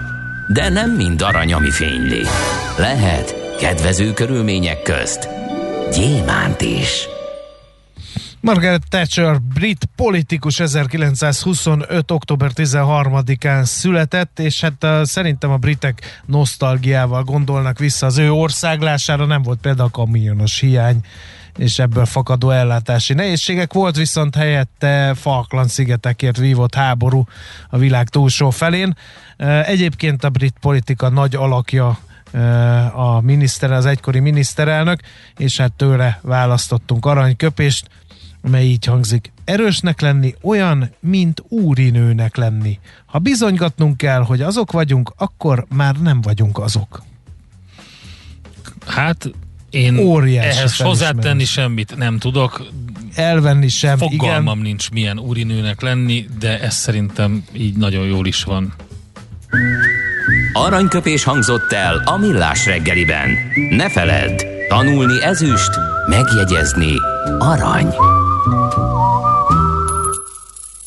De 0.48 0.70
nem 0.70 0.92
mind 0.92 1.22
arany, 1.22 1.54
ami 1.54 1.70
fényli. 1.72 2.22
Lehet 2.78 3.56
kedvező 3.60 4.14
körülmények 4.14 4.82
közt 4.82 5.30
gyémánt 5.92 6.62
is. 6.62 7.08
Margaret 8.42 8.84
Thatcher, 8.90 9.42
brit 9.42 9.90
politikus 9.96 10.60
1925. 10.60 12.12
október 12.12 12.52
13-án 12.56 13.64
született, 13.64 14.40
és 14.40 14.62
hát 14.62 14.84
a, 14.84 15.06
szerintem 15.06 15.52
a 15.52 15.58
britek 15.58 16.22
nosztalgiával 16.26 17.24
gondolnak 17.24 17.80
vissza 17.80 18.06
az 18.06 18.18
ő 18.18 18.32
országlására, 18.32 19.26
nem 19.26 19.42
volt 19.42 19.60
például 19.60 19.90
kamionos 19.90 20.60
hiány 20.60 21.00
és 21.58 21.80
ebből 21.80 22.06
fakadó 22.06 22.50
ellátási 22.50 23.14
nehézségek. 23.14 23.74
Volt 23.74 23.96
viszont 23.96 24.36
helyette 24.36 25.14
Falkland 25.16 25.70
szigetekért 25.70 26.38
vívott 26.38 26.76
háború 26.76 27.26
a 27.70 27.78
világ 27.78 28.10
túlsó 28.10 28.50
felén. 28.50 28.96
Egyébként 29.66 30.24
a 30.24 30.30
brit 30.30 30.56
politika 30.62 31.10
nagy 31.10 31.36
alakja 31.36 32.00
a 32.94 33.22
miniszter, 33.22 33.72
az 33.72 33.86
egykori 33.86 34.20
miniszterelnök, 34.20 35.00
és 35.38 35.58
hát 35.58 35.74
tőle 35.74 36.20
választottunk 36.22 37.06
aranyköpést, 37.06 37.88
mely 38.42 38.66
így 38.66 38.86
hangzik. 38.86 39.32
Erősnek 39.44 40.02
lenni 40.02 40.36
olyan, 40.42 40.92
mint 41.00 41.44
úrinőnek 41.48 42.36
lenni. 42.36 42.80
Ha 43.06 43.20
bizonygatnunk 43.20 43.98
kell, 43.98 44.22
hogy 44.22 44.42
azok 44.42 44.72
vagyunk, 44.72 45.14
akkor 45.18 45.66
már 45.76 45.96
nem 45.96 46.22
vagyunk 46.22 46.58
azok. 46.58 47.04
Hát 48.88 49.32
én 49.70 49.98
Óriási 49.98 50.58
ehhez 50.58 50.78
hozzátenni 50.78 51.46
semmit 51.46 51.98
nem 51.98 52.18
tudok. 52.18 52.66
Elvenni 53.16 53.68
sem, 53.68 53.98
Fogalmam 53.98 54.54
igen. 54.54 54.68
nincs 54.68 54.92
milyen 54.92 55.20
úrinőnek 55.20 55.82
lenni, 55.82 56.26
de 56.40 56.60
ez 56.60 56.76
szerintem 56.76 57.44
így 57.54 57.78
nagyon 57.78 58.06
jól 58.06 58.28
is 58.28 58.44
van. 58.44 58.74
Aranyköpés 60.54 61.24
hangzott 61.24 61.72
el 61.72 62.02
a 62.06 62.18
millás 62.18 62.66
reggeliben. 62.66 63.30
Ne 63.70 63.90
feledd, 63.90 64.42
tanulni 64.70 65.24
ezüst, 65.24 65.72
megjegyezni 66.08 66.94
arany. 67.40 67.94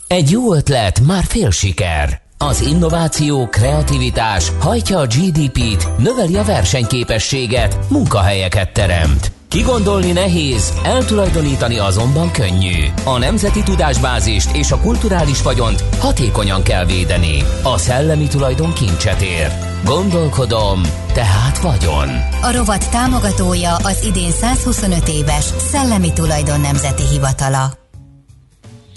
Egy 0.06 0.30
jó 0.30 0.54
ötlet, 0.54 1.00
már 1.00 1.24
fél 1.24 1.50
siker. 1.50 2.20
Az 2.38 2.60
innováció, 2.60 3.46
kreativitás 3.46 4.52
hajtja 4.60 4.98
a 4.98 5.06
GDP-t, 5.06 5.88
növeli 5.98 6.36
a 6.36 6.44
versenyképességet, 6.44 7.78
munkahelyeket 7.88 8.72
teremt. 8.72 9.32
Kigondolni 9.48 10.12
nehéz, 10.12 10.72
eltulajdonítani 10.84 11.78
azonban 11.78 12.30
könnyű. 12.30 12.84
A 13.04 13.18
nemzeti 13.18 13.62
tudásbázist 13.62 14.56
és 14.56 14.72
a 14.72 14.80
kulturális 14.80 15.42
vagyont 15.42 15.84
hatékonyan 15.98 16.62
kell 16.62 16.84
védeni. 16.84 17.42
A 17.62 17.78
szellemi 17.78 18.26
tulajdon 18.26 18.72
kincset 18.72 19.20
ér. 19.20 19.71
Gondolkodom, 19.84 20.80
tehát 21.14 21.58
vagyon. 21.58 22.08
A 22.42 22.52
rovat 22.56 22.90
támogatója 22.90 23.74
az 23.74 24.04
idén 24.04 24.30
125 24.30 25.08
éves 25.08 25.44
Szellemi 25.44 26.12
Tulajdon 26.12 26.60
Nemzeti 26.60 27.02
Hivatala. 27.12 27.64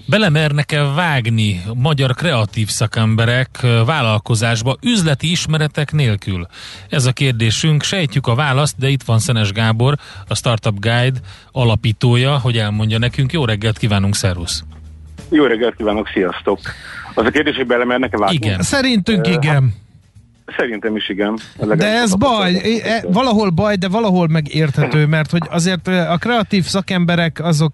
Belemernek-e 0.07 0.83
vágni 0.83 1.61
magyar 1.73 2.13
kreatív 2.13 2.67
szakemberek 2.67 3.49
vállalkozásba 3.85 4.75
üzleti 4.81 5.31
ismeretek 5.31 5.91
nélkül? 5.91 6.47
Ez 6.89 7.05
a 7.05 7.11
kérdésünk, 7.11 7.83
sejtjük 7.83 8.27
a 8.27 8.35
választ, 8.35 8.77
de 8.77 8.87
itt 8.87 9.03
van 9.03 9.19
Szenes 9.19 9.51
Gábor, 9.51 9.95
a 10.27 10.35
Startup 10.35 10.79
Guide 10.79 11.19
alapítója, 11.51 12.37
hogy 12.37 12.57
elmondja 12.57 12.97
nekünk. 12.97 13.31
Jó 13.31 13.45
reggelt 13.45 13.77
kívánunk, 13.77 14.15
szervusz! 14.15 14.63
Jó 15.29 15.45
reggelt 15.45 15.75
kívánok, 15.75 16.07
sziasztok! 16.13 16.59
Az 17.13 17.25
a 17.25 17.29
kérdés, 17.29 17.55
hogy 17.55 17.67
belemernek-e 17.67 18.17
vágni? 18.17 18.35
Igen. 18.35 18.61
Szerintünk 18.61 19.27
igen. 19.27 19.83
Szerintem 20.45 20.95
is 20.95 21.09
igen. 21.09 21.39
De 21.75 21.85
ez 21.85 22.15
baj, 22.15 22.55
e, 22.83 23.03
valahol 23.07 23.49
baj, 23.49 23.75
de 23.75 23.87
valahol 23.87 24.27
megérthető, 24.27 25.05
mert 25.05 25.31
hogy 25.31 25.41
azért 25.49 25.87
a 25.87 26.17
kreatív 26.17 26.65
szakemberek 26.65 27.39
azok, 27.43 27.73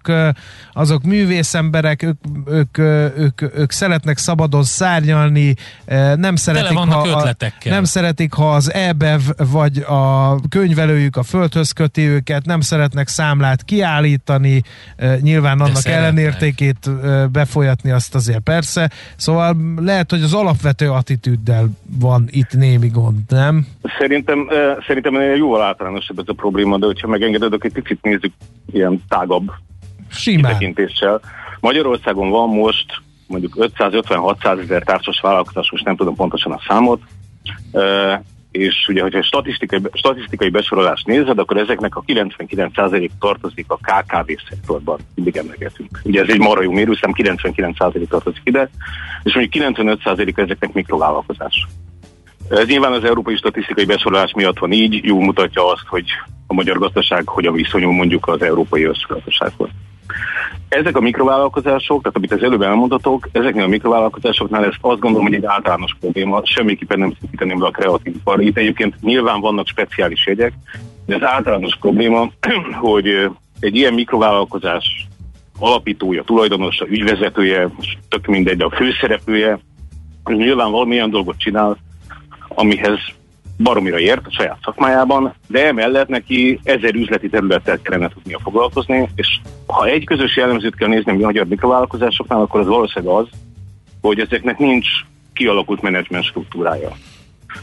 azok 0.72 1.02
művészemberek, 1.02 2.02
ők, 2.02 2.16
ők, 2.46 2.78
ők, 3.18 3.42
ők 3.42 3.70
szeretnek 3.70 4.18
szabadon 4.18 4.62
szárnyalni, 4.62 5.54
nem 6.14 6.36
szeretik, 6.36 6.76
ha, 6.76 7.00
a, 7.00 7.34
nem 7.64 7.84
szeretik, 7.84 8.32
ha 8.32 8.54
az 8.54 8.72
EBEV 8.72 9.22
vagy 9.36 9.78
a 9.78 10.34
könyvelőjük 10.48 11.16
a 11.16 11.22
földhöz 11.22 11.70
köti 11.70 12.06
őket, 12.06 12.44
nem 12.44 12.60
szeretnek 12.60 13.08
számlát 13.08 13.62
kiállítani, 13.62 14.62
nyilván 15.20 15.60
annak 15.60 15.86
ellenértékét 15.86 16.90
befolyatni 17.30 17.90
azt 17.90 18.14
azért 18.14 18.40
persze, 18.40 18.90
szóval 19.16 19.56
lehet, 19.76 20.10
hogy 20.10 20.22
az 20.22 20.32
alapvető 20.32 20.90
attitűddel 20.90 21.70
van 21.98 22.28
itt 22.30 22.60
némi 22.62 22.88
gond, 22.88 23.18
nem? 23.28 23.66
Szerintem, 23.98 24.48
szerintem 24.86 25.14
jóval 25.14 25.62
általánosabb 25.62 26.18
ez 26.18 26.28
a 26.28 26.32
probléma, 26.32 26.78
de 26.78 26.86
hogyha 26.86 27.08
megengeded, 27.08 27.52
akkor 27.52 27.70
egy 27.74 27.82
picit 27.82 28.02
nézzük 28.02 28.32
ilyen 28.72 29.02
tágabb 29.08 29.50
kitekintéssel. 30.24 31.20
Magyarországon 31.60 32.30
van 32.30 32.48
most 32.48 32.86
mondjuk 33.26 33.56
550-600 33.58 34.62
ezer 34.62 34.82
társas 34.82 35.20
vállalkozás, 35.20 35.70
most 35.70 35.84
nem 35.84 35.96
tudom 35.96 36.14
pontosan 36.14 36.52
a 36.52 36.60
számot, 36.68 37.00
és 38.50 38.86
ugye, 38.88 39.02
hogyha 39.02 39.22
statisztikai, 39.22 39.80
statisztikai 39.92 40.48
besorolást 40.48 41.06
nézed, 41.06 41.38
akkor 41.38 41.56
ezeknek 41.56 41.96
a 41.96 42.02
99% 42.06 43.10
tartozik 43.20 43.66
a 43.68 43.76
KKV 43.76 44.30
szektorban, 44.48 44.98
mindig 45.14 45.36
emlegetünk. 45.36 46.00
Ugye 46.04 46.22
ez 46.22 46.28
egy 46.28 46.38
marha 46.38 46.62
jó 46.62 46.72
mérőszám, 46.72 47.12
99% 47.14 48.06
tartozik 48.08 48.42
ide, 48.44 48.70
és 49.22 49.34
mondjuk 49.34 49.74
95% 49.74 50.38
ezeknek 50.38 50.72
mikrovállalkozás. 50.72 51.66
Ez 52.48 52.66
nyilván 52.66 52.92
az 52.92 53.04
európai 53.04 53.36
statisztikai 53.36 53.84
besorolás 53.84 54.32
miatt 54.32 54.58
van 54.58 54.72
így, 54.72 55.04
jó 55.04 55.20
mutatja 55.20 55.72
azt, 55.72 55.86
hogy 55.86 56.04
a 56.46 56.54
magyar 56.54 56.78
gazdaság 56.78 57.28
hogyan 57.28 57.52
viszonyul 57.52 57.92
mondjuk 57.92 58.28
az 58.28 58.42
európai 58.42 58.84
összgazdasághoz. 58.84 59.68
Ezek 60.68 60.96
a 60.96 61.00
mikrovállalkozások, 61.00 62.02
tehát 62.02 62.16
amit 62.16 62.32
az 62.32 62.42
előbb 62.42 62.62
elmondatok, 62.62 63.28
ezeknél 63.32 63.64
a 63.64 63.68
mikrovállalkozásoknál 63.68 64.64
ezt 64.64 64.78
azt 64.80 65.00
gondolom, 65.00 65.26
hogy 65.26 65.34
egy 65.34 65.44
általános 65.44 65.96
probléma, 66.00 66.40
semmiképpen 66.44 66.98
nem 66.98 67.14
szintíteném 67.20 67.58
be 67.58 67.66
a 67.66 67.70
kreatív 67.70 68.14
ipar. 68.14 68.40
Itt 68.40 68.56
egyébként 68.56 69.00
nyilván 69.00 69.40
vannak 69.40 69.66
speciális 69.66 70.26
jegyek, 70.26 70.52
de 71.06 71.14
az 71.14 71.22
általános 71.22 71.76
probléma, 71.80 72.30
hogy 72.88 73.30
egy 73.60 73.76
ilyen 73.76 73.94
mikrovállalkozás 73.94 75.06
alapítója, 75.58 76.22
tulajdonosa, 76.22 76.86
ügyvezetője, 76.88 77.68
tök 78.08 78.26
mindegy, 78.26 78.60
a 78.60 78.70
főszereplője, 78.70 79.58
nyilván 80.24 80.70
valamilyen 80.70 81.10
dolgot 81.10 81.38
csinál, 81.38 81.76
amihez 82.62 82.98
baromira 83.58 83.98
ért 83.98 84.26
a 84.26 84.30
saját 84.30 84.58
szakmájában, 84.64 85.34
de 85.48 85.66
emellett 85.66 86.08
neki 86.08 86.60
ezer 86.62 86.94
üzleti 86.94 87.28
területtel 87.28 87.80
kellene 87.82 88.08
tudnia 88.08 88.38
foglalkozni, 88.42 89.08
és 89.14 89.40
ha 89.66 89.86
egy 89.86 90.04
közös 90.04 90.36
jellemzőt 90.36 90.76
kell 90.76 90.88
nézni 90.88 91.12
a 91.12 91.14
magyar 91.14 91.46
mikrovállalkozásoknál, 91.46 92.40
akkor 92.40 92.60
az 92.60 92.66
valószínűleg 92.66 93.14
az, 93.14 93.26
hogy 94.00 94.18
ezeknek 94.18 94.58
nincs 94.58 94.86
kialakult 95.32 95.82
menedzsment 95.82 96.24
struktúrája. 96.24 96.90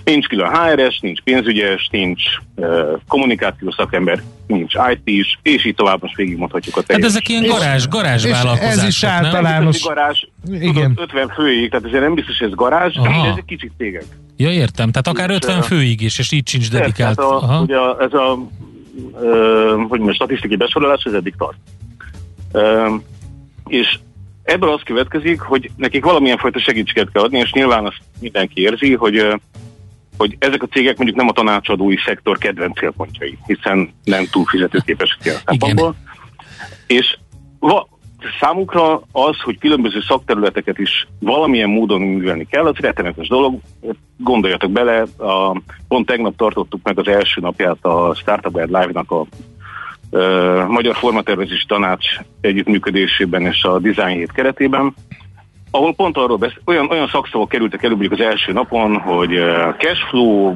Nincs 0.04 0.28
külön 0.28 0.50
HRS, 0.50 1.00
nincs 1.00 1.22
pénzügyes, 1.22 1.88
nincs 1.92 2.22
uh, 2.56 3.00
kommunikációs 3.08 3.74
szakember, 3.76 4.22
nincs 4.48 4.74
IT 4.92 5.02
is, 5.04 5.40
és 5.42 5.66
így 5.66 5.76
tovább 5.76 6.02
most 6.02 6.16
végigmondhatjuk 6.16 6.78
a 6.78 6.82
teljes. 6.82 7.06
Hát 7.06 7.16
ezek 7.16 7.30
ilyen 7.30 7.46
garázs, 7.46 7.88
garázs 7.88 8.26
és 8.26 8.32
vállalkozások, 8.32 8.82
ez 8.82 8.88
is 8.88 9.04
általános. 9.04 9.84
Nem? 9.84 9.94
Garázs, 9.94 10.24
Igen. 10.52 10.94
Tudod, 10.94 11.00
50 11.00 11.30
főig, 11.36 11.70
tehát 11.70 11.86
ezért 11.86 12.02
nem 12.02 12.14
biztos, 12.14 12.38
hogy 12.38 12.48
ez 12.48 12.56
garázs, 12.56 12.96
Aha. 12.98 13.24
de 13.24 13.30
ezek 13.30 13.46
kicsit 13.46 13.72
cégek. 13.78 14.06
Ja, 14.38 14.52
értem, 14.52 14.92
tehát 14.92 15.08
akár 15.08 15.30
50 15.30 15.62
főig 15.62 16.02
is, 16.02 16.20
és 16.20 16.32
így 16.32 16.48
sincs 16.48 16.70
dedikált. 16.72 17.16
Tehát 17.16 17.32
a, 17.32 17.36
Aha. 17.36 17.62
ugye 17.62 17.78
ez 18.00 18.14
a 18.14 18.34
uh, 18.34 19.70
hogy 19.72 20.00
mondjam, 20.00 20.14
statisztikai 20.14 20.58
besorolás, 20.58 21.04
ez 21.04 21.14
eddig 21.14 21.34
tart. 21.38 21.58
Uh, 22.54 23.02
és 23.68 24.00
ebből 24.44 24.70
az 24.70 24.82
következik, 24.86 25.40
hogy 25.40 25.72
nekik 25.76 26.04
valamilyen 26.04 26.38
fajta 26.38 26.60
segítséget 26.60 27.12
kell 27.12 27.24
adni, 27.24 27.38
és 27.38 27.52
nyilván 27.52 27.86
azt 27.86 28.02
mindenki 28.20 28.62
érzi, 28.62 28.94
hogy 28.94 29.42
hogy 30.20 30.36
ezek 30.40 30.64
a 30.64 30.68
cégek 30.68 30.98
mondjuk 30.98 31.18
nem 31.18 31.28
a 31.28 31.32
tanácsadói 31.32 31.98
szektor 32.06 32.38
kedvenc 32.38 32.78
célpontjai, 32.78 33.38
hiszen 33.46 33.94
nem 34.04 34.26
túl 34.32 34.46
fizetőképesek 34.46 35.18
ilyen 35.24 35.38
szempontból. 35.46 35.96
És 36.88 37.18
va, 37.60 37.88
számukra 38.40 39.02
az, 39.12 39.40
hogy 39.44 39.58
különböző 39.58 40.00
szakterületeket 40.08 40.78
is 40.78 41.08
valamilyen 41.20 41.70
módon 41.70 42.02
művelni 42.02 42.46
kell, 42.46 42.66
az 42.66 42.76
rettenetes 42.76 43.28
dolog. 43.28 43.60
Gondoljatok 44.18 44.72
bele, 44.72 45.02
a, 45.18 45.62
pont 45.88 46.06
tegnap 46.06 46.36
tartottuk 46.36 46.80
meg 46.84 47.00
az 47.00 47.08
első 47.08 47.42
napját 47.42 47.86
a 47.86 48.16
Startup 48.16 48.54
Guide 48.54 48.80
Live-nak 48.80 49.12
a 49.12 49.26
Magyar 50.68 50.96
Formatervezési 50.96 51.66
Tanács 51.68 52.06
együttműködésében 52.42 53.42
és 53.42 53.64
a 53.64 53.80
Design 53.80 54.18
Hét 54.18 54.32
keretében, 54.32 54.94
ahol 55.72 55.96
pont 55.96 56.18
arról 56.18 56.38
beszél, 56.38 56.62
olyan, 56.66 56.90
olyan 56.90 57.08
szakszavak 57.08 57.50
kerültek 57.50 57.84
elő 57.84 58.08
az 58.10 58.20
első 58.20 58.52
napon, 58.52 58.98
hogy 58.98 59.30
cashflow, 59.78 60.56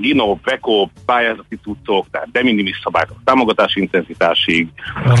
Dino, 0.00 0.34
Peko, 0.34 0.88
pályázati 1.06 1.58
tudtok, 1.62 2.06
tehát 2.10 2.30
de 2.32 2.42
minimis 2.42 2.80
szabályok, 2.82 3.16
támogatási 3.24 3.80
intenzitásig. 3.80 4.68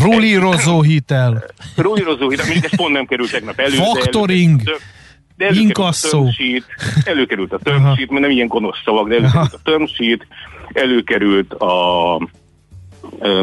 Rulírozó 0.02 0.82
hitel. 0.82 1.44
Rulírozó 1.76 2.28
hitel, 2.28 2.44
mondjuk 2.44 2.72
ez 2.72 2.76
pont 2.76 2.92
nem 2.92 3.06
került 3.06 3.30
tegnap 3.30 3.58
elő. 3.58 3.74
Factoring. 3.76 4.62
De 5.36 5.44
előkerült 5.44 5.68
Inkasszó. 5.68 6.26
A 6.26 6.32
sheet, 6.32 6.64
előkerült 7.04 7.52
a 7.52 7.58
sheet, 7.64 8.10
mert 8.10 8.20
nem 8.20 8.30
ilyen 8.30 8.46
gonosz 8.46 8.82
szavak, 8.84 9.08
de 9.08 9.14
előkerült 9.14 9.54
a 9.54 9.86
sheet, 9.86 10.26
előkerült 10.72 11.52
a, 11.52 12.16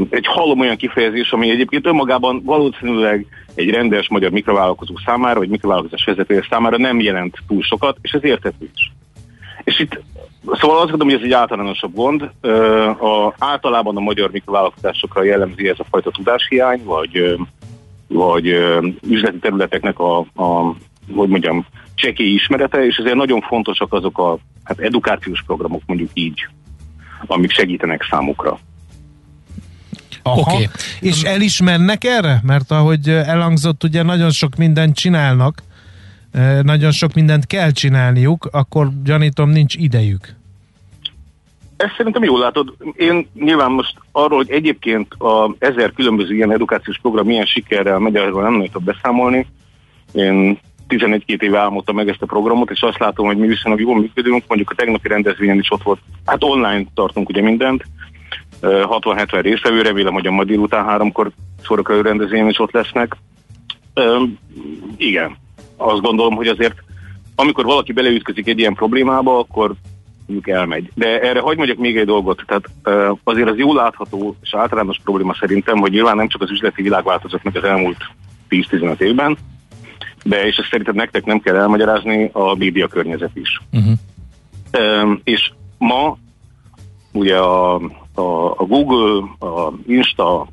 egy 0.10 0.26
hallom 0.26 0.60
olyan 0.60 0.76
kifejezés, 0.76 1.32
ami 1.32 1.50
egyébként 1.50 1.86
önmagában 1.86 2.42
valószínűleg 2.44 3.26
egy 3.56 3.70
rendes 3.70 4.10
magyar 4.10 4.32
mikrovállalkozó 4.32 4.94
számára, 5.06 5.40
vagy 5.40 5.50
mikrovállalkozás 5.50 6.04
vezetője 6.04 6.46
számára 6.50 6.78
nem 6.78 7.00
jelent 7.00 7.38
túl 7.48 7.62
sokat, 7.62 7.98
és 8.02 8.12
ez 8.12 8.24
érthető 8.24 8.70
is. 8.76 8.92
És 9.64 9.80
itt, 9.80 10.02
szóval 10.52 10.78
azt 10.78 10.90
gondolom, 10.90 11.08
hogy 11.08 11.20
ez 11.20 11.26
egy 11.26 11.34
általánosabb 11.34 11.94
gond. 11.96 12.22
A, 13.02 13.34
általában 13.38 13.98
a 13.98 14.00
magyar 14.00 14.32
mikrovállalkozásokra 14.32 15.24
jellemzi 15.24 15.70
ez 15.70 15.80
a 15.80 15.86
fajta 15.90 16.12
tudáshiány, 16.12 16.84
vagy, 16.84 17.36
vagy 18.08 18.46
üzleti 19.08 19.40
területeknek 19.40 20.00
a, 20.00 20.18
a 20.20 20.76
hogy 21.16 21.30
mondjam, 21.30 21.66
csekély 21.96 22.34
ismerete, 22.34 22.86
és 22.86 22.96
ezért 22.96 23.16
nagyon 23.16 23.42
fontosak 23.42 23.94
azok 23.94 24.18
a 24.18 24.38
hát 24.64 24.80
edukációs 24.80 25.44
programok, 25.46 25.82
mondjuk 25.86 26.10
így, 26.14 26.48
amik 27.26 27.52
segítenek 27.52 28.08
számukra. 28.10 28.60
Aha. 30.24 30.40
Okay. 30.40 30.68
És 31.00 31.24
elismernek 31.24 32.04
erre? 32.04 32.42
Mert 32.44 32.72
ahogy 32.72 33.10
elhangzott, 33.10 33.84
ugye 33.84 34.04
nagyon 34.04 34.30
sok 34.30 34.56
mindent 34.56 34.96
csinálnak, 34.96 35.64
nagyon 36.62 36.92
sok 36.92 37.14
mindent 37.14 37.48
kell 37.48 37.72
csinálniuk, 37.72 38.50
akkor 38.52 38.90
gyanítom 39.04 39.50
nincs 39.50 39.76
idejük. 39.76 40.36
Ezt 41.78 41.94
szerintem 41.98 42.24
jól 42.24 42.40
látod. 42.40 42.76
Én 42.96 43.28
nyilván 43.34 43.72
most 43.72 43.94
arról, 44.12 44.38
hogy 44.38 44.52
egyébként 44.52 45.14
a 45.14 45.56
ezer 45.60 45.92
különböző 45.92 46.36
ilyen 46.36 46.52
edukációs 46.52 47.00
program 47.02 47.26
milyen 47.26 47.46
sikerrel 47.46 48.00
megy, 48.00 48.16
arról 48.16 48.44
nem 48.44 48.54
nagyon 48.54 48.84
beszámolni. 48.84 49.48
Én 50.14 50.60
11-2 50.90 51.42
éve 51.42 51.60
álmodtam 51.60 51.96
meg 51.96 52.10
ezt 52.10 52.22
a 52.22 52.26
programot, 52.26 52.72
és 52.72 52.82
azt 52.82 53.00
látom, 53.00 53.26
hogy 53.26 53.38
mi 53.38 53.48
viszonylag 53.48 53.82
jól 53.82 54.00
működünk. 54.00 54.44
Mondjuk 54.48 54.70
a 54.70 54.76
tegnapi 54.76 55.08
rendezvényen 55.08 55.60
is 55.60 55.72
ott 55.72 55.84
volt, 55.84 56.00
hát 56.26 56.44
online 56.44 56.84
tartunk 56.94 57.30
ugye 57.30 57.42
mindent, 57.42 57.86
60-70 58.62 59.40
részvevő, 59.42 59.82
remélem, 59.82 60.14
hogy 60.14 60.28
a 60.28 60.32
ma 60.32 60.44
délután 60.44 60.86
háromkor 60.86 61.32
szórakozó 61.64 62.02
rendezvényen 62.02 62.50
is 62.50 62.60
ott 62.60 62.72
lesznek. 62.72 63.18
Igen, 64.98 65.38
azt 65.78 66.02
gondolom, 66.02 66.36
hogy 66.36 66.48
azért 66.48 66.76
amikor 67.36 67.66
valaki 67.66 67.92
beleütközik 67.92 68.48
egy 68.48 68.60
ilyen 68.60 68.74
problémába, 68.74 69.40
akkor 69.40 69.74
mondjuk 70.28 70.58
elmegy. 70.58 70.90
De 70.94 71.22
erre 71.22 71.40
hagyd 71.40 71.58
mondjak 71.58 71.78
még 71.78 71.98
egy 71.98 72.06
dolgot. 72.06 72.44
Tehát 72.48 72.70
azért 73.24 73.50
az 73.50 73.58
jól 73.58 73.76
látható 73.76 74.36
és 74.42 74.54
általános 74.56 74.98
probléma 75.04 75.34
szerintem, 75.40 75.78
hogy 75.78 75.92
nyilván 75.92 76.16
nem 76.16 76.28
csak 76.28 76.42
az 76.42 76.52
üzleti 76.52 76.82
világ 76.82 77.04
változott 77.04 77.44
meg 77.44 77.58
az 77.58 77.64
elmúlt 77.64 77.98
10-15 78.50 79.00
évben, 79.00 79.38
de 80.24 80.46
és 80.46 80.58
ezt 80.58 80.70
szerintem 80.70 80.96
nektek 80.96 81.26
nem 81.26 81.40
kell 81.40 81.56
elmagyarázni, 81.56 82.30
a 82.34 82.56
média 82.56 82.88
környezet 82.88 83.32
is. 83.34 83.62
Uh-huh. 83.72 85.20
és 85.24 85.52
ma 85.78 86.18
ugye 87.12 87.38
a 87.38 87.82
a, 88.14 88.22
a 88.52 88.66
Google, 88.68 89.28
a 89.40 89.74
Insta, 89.88 90.48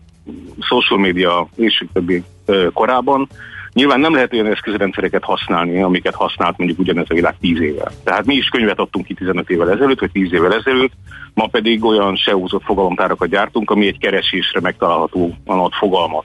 social 0.60 0.98
media 0.98 1.48
és 1.56 1.84
többi 1.92 2.24
korában 2.72 3.28
Nyilván 3.72 4.00
nem 4.00 4.14
lehet 4.14 4.32
olyan 4.32 4.46
eszközrendszereket 4.46 5.24
használni, 5.24 5.82
amiket 5.82 6.14
használt 6.14 6.58
mondjuk 6.58 6.78
ugyanez 6.78 7.06
a 7.08 7.14
világ 7.14 7.36
10 7.40 7.60
éve. 7.60 7.90
Tehát 8.04 8.26
mi 8.26 8.34
is 8.34 8.48
könyvet 8.48 8.78
adtunk 8.78 9.06
ki 9.06 9.14
15 9.14 9.50
évvel 9.50 9.70
ezelőtt, 9.70 10.00
vagy 10.00 10.10
10 10.10 10.32
évvel 10.32 10.54
ezelőtt, 10.54 10.92
ma 11.34 11.46
pedig 11.46 11.84
olyan 11.84 12.16
se 12.16 12.34
fogalomtárakat 12.64 13.28
gyártunk, 13.28 13.70
ami 13.70 13.86
egy 13.86 13.98
keresésre 13.98 14.60
megtalálható 14.60 15.34
adott 15.46 15.74
fogalmat 15.74 16.24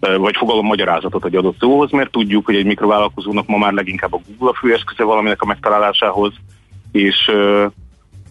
vagy 0.00 0.36
fogalommagyarázatot 0.36 1.24
egy 1.24 1.36
adott 1.36 1.58
szóhoz, 1.58 1.90
mert 1.90 2.10
tudjuk, 2.10 2.44
hogy 2.44 2.54
egy 2.54 2.66
mikrovállalkozónak 2.66 3.46
ma 3.46 3.58
már 3.58 3.72
leginkább 3.72 4.14
a 4.14 4.20
Google 4.26 4.50
a 4.50 4.54
főeszköze 4.54 5.04
valaminek 5.04 5.42
a 5.42 5.46
megtalálásához, 5.46 6.32
és 6.92 7.30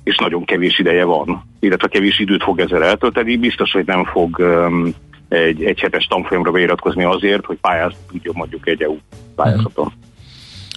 és 0.06 0.18
nagyon 0.18 0.46
kevés 0.46 0.80
ideje 0.80 1.04
van, 1.04 1.44
illetve 1.60 1.88
kevés 1.88 2.20
időt 2.20 2.44
fog 2.44 2.60
ezzel 2.60 2.84
eltölteni, 2.84 3.38
biztos, 3.38 3.72
hogy 3.72 3.86
nem 3.86 4.06
fog 4.06 4.38
um, 4.40 4.94
egy, 5.30 5.64
egy 5.64 5.80
hetes 5.80 6.06
tanfolyamra 6.06 6.52
beiratkozni 6.52 7.04
azért, 7.04 7.46
hogy 7.46 7.58
pályázni 7.62 8.00
tudjon 8.12 8.34
mondjuk 8.38 8.68
egy 8.68 8.82
EU 8.82 8.98
pályázaton. 9.36 9.86
Uh-huh. 9.86 10.02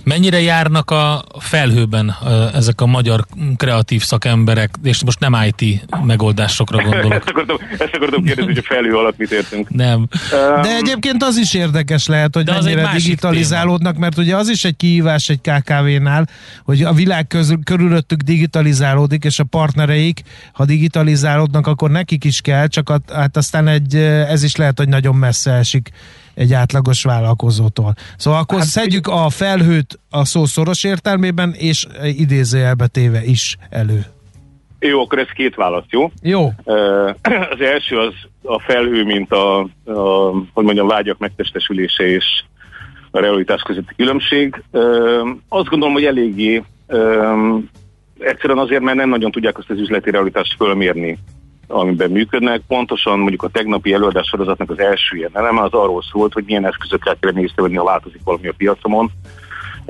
Mennyire 0.09 0.40
járnak 0.40 0.90
a 0.90 1.25
felhőben 1.38 2.16
ezek 2.55 2.81
a 2.81 2.87
magyar 2.87 3.25
kreatív 3.57 4.03
szakemberek, 4.03 4.71
és 4.83 5.05
most 5.05 5.21
nem 5.21 5.37
IT 5.47 5.87
megoldásokra 6.05 6.83
gondolok. 6.88 7.12
ezt, 7.12 7.29
akartam, 7.29 7.57
ezt 7.79 7.94
akartam 7.94 8.23
kérdezni, 8.23 8.53
hogy 8.53 8.62
a 8.64 8.75
felhő 8.75 8.97
alatt 8.97 9.18
mit 9.18 9.31
értünk. 9.31 9.71
Nem. 9.71 10.09
De 10.62 10.77
egyébként 10.77 11.23
az 11.23 11.37
is 11.37 11.55
érdekes 11.55 12.07
lehet, 12.07 12.35
hogy 12.35 12.44
De 12.44 12.53
mennyire 12.53 12.90
digitalizálódnak, 12.94 13.92
téma. 13.92 14.05
mert 14.05 14.18
ugye 14.18 14.37
az 14.37 14.49
is 14.49 14.64
egy 14.64 14.77
kihívás 14.77 15.29
egy 15.29 15.40
KKV-nál, 15.40 16.29
hogy 16.64 16.83
a 16.83 16.92
világ 16.92 17.27
közül, 17.27 17.59
körülöttük 17.64 18.21
digitalizálódik, 18.21 19.25
és 19.25 19.38
a 19.38 19.44
partnereik, 19.44 20.23
ha 20.53 20.64
digitalizálódnak, 20.64 21.66
akkor 21.66 21.90
nekik 21.90 22.25
is 22.25 22.40
kell, 22.40 22.66
csak 22.66 22.90
a, 22.90 23.01
hát 23.12 23.37
aztán 23.37 23.68
egy, 23.68 23.94
ez 24.29 24.42
is 24.42 24.57
lehet, 24.57 24.79
hogy 24.79 24.88
nagyon 24.88 25.14
messze 25.14 25.53
esik 25.53 25.90
egy 26.38 26.53
átlagos 26.53 27.03
vállalkozótól. 27.03 27.94
Szóval 28.16 28.40
akkor 28.40 28.59
hát, 28.59 28.66
szedjük 28.66 29.07
a 29.07 29.29
felhőt 29.31 29.98
a 30.11 30.24
szó 30.24 30.44
szoros 30.44 30.85
értelmében, 30.85 31.53
és 31.57 31.87
idézőjelbe 32.03 32.87
téve 32.87 33.24
is 33.24 33.57
elő. 33.70 34.05
Jó, 34.81 35.01
akkor 35.03 35.18
ez 35.18 35.29
két 35.35 35.55
válasz, 35.55 35.85
jó? 35.90 36.11
Jó. 36.22 36.53
Az 37.53 37.61
első 37.61 37.98
az 37.98 38.14
a 38.42 38.61
felhő, 38.61 39.05
mint 39.05 39.33
a, 39.33 39.59
a 39.85 40.31
hogy 40.53 40.64
mondjam, 40.64 40.87
vágyak 40.87 41.18
megtestesülése 41.18 42.07
és 42.07 42.24
a 43.11 43.20
realitás 43.20 43.62
közötti 43.62 43.94
különbség. 43.96 44.62
Azt 45.48 45.68
gondolom, 45.68 45.94
hogy 45.94 46.05
eléggé 46.05 46.62
egyszerűen 48.18 48.59
azért, 48.59 48.83
mert 48.83 48.96
nem 48.96 49.09
nagyon 49.09 49.31
tudják 49.31 49.59
azt 49.59 49.70
az 49.70 49.79
üzleti 49.79 50.11
realitást 50.11 50.55
fölmérni, 50.57 51.18
amiben 51.68 52.11
működnek. 52.11 52.61
Pontosan 52.66 53.18
mondjuk 53.18 53.42
a 53.42 53.48
tegnapi 53.48 53.92
előadás 53.92 54.26
sorozatnak 54.26 54.70
az 54.70 54.78
első 54.78 55.16
ilyen 55.16 55.31
eleme 55.33 55.62
az 55.62 55.72
arról 55.72 56.02
szólt, 56.12 56.33
hogy 56.33 56.44
milyen 56.46 56.66
eszközökkel 56.66 57.16
kell 57.20 57.38
észrevenni, 57.38 57.76
ha 57.76 57.85
változik 57.85 58.20
valami 58.24 58.48
a 58.48 58.54
piacomon, 58.57 59.11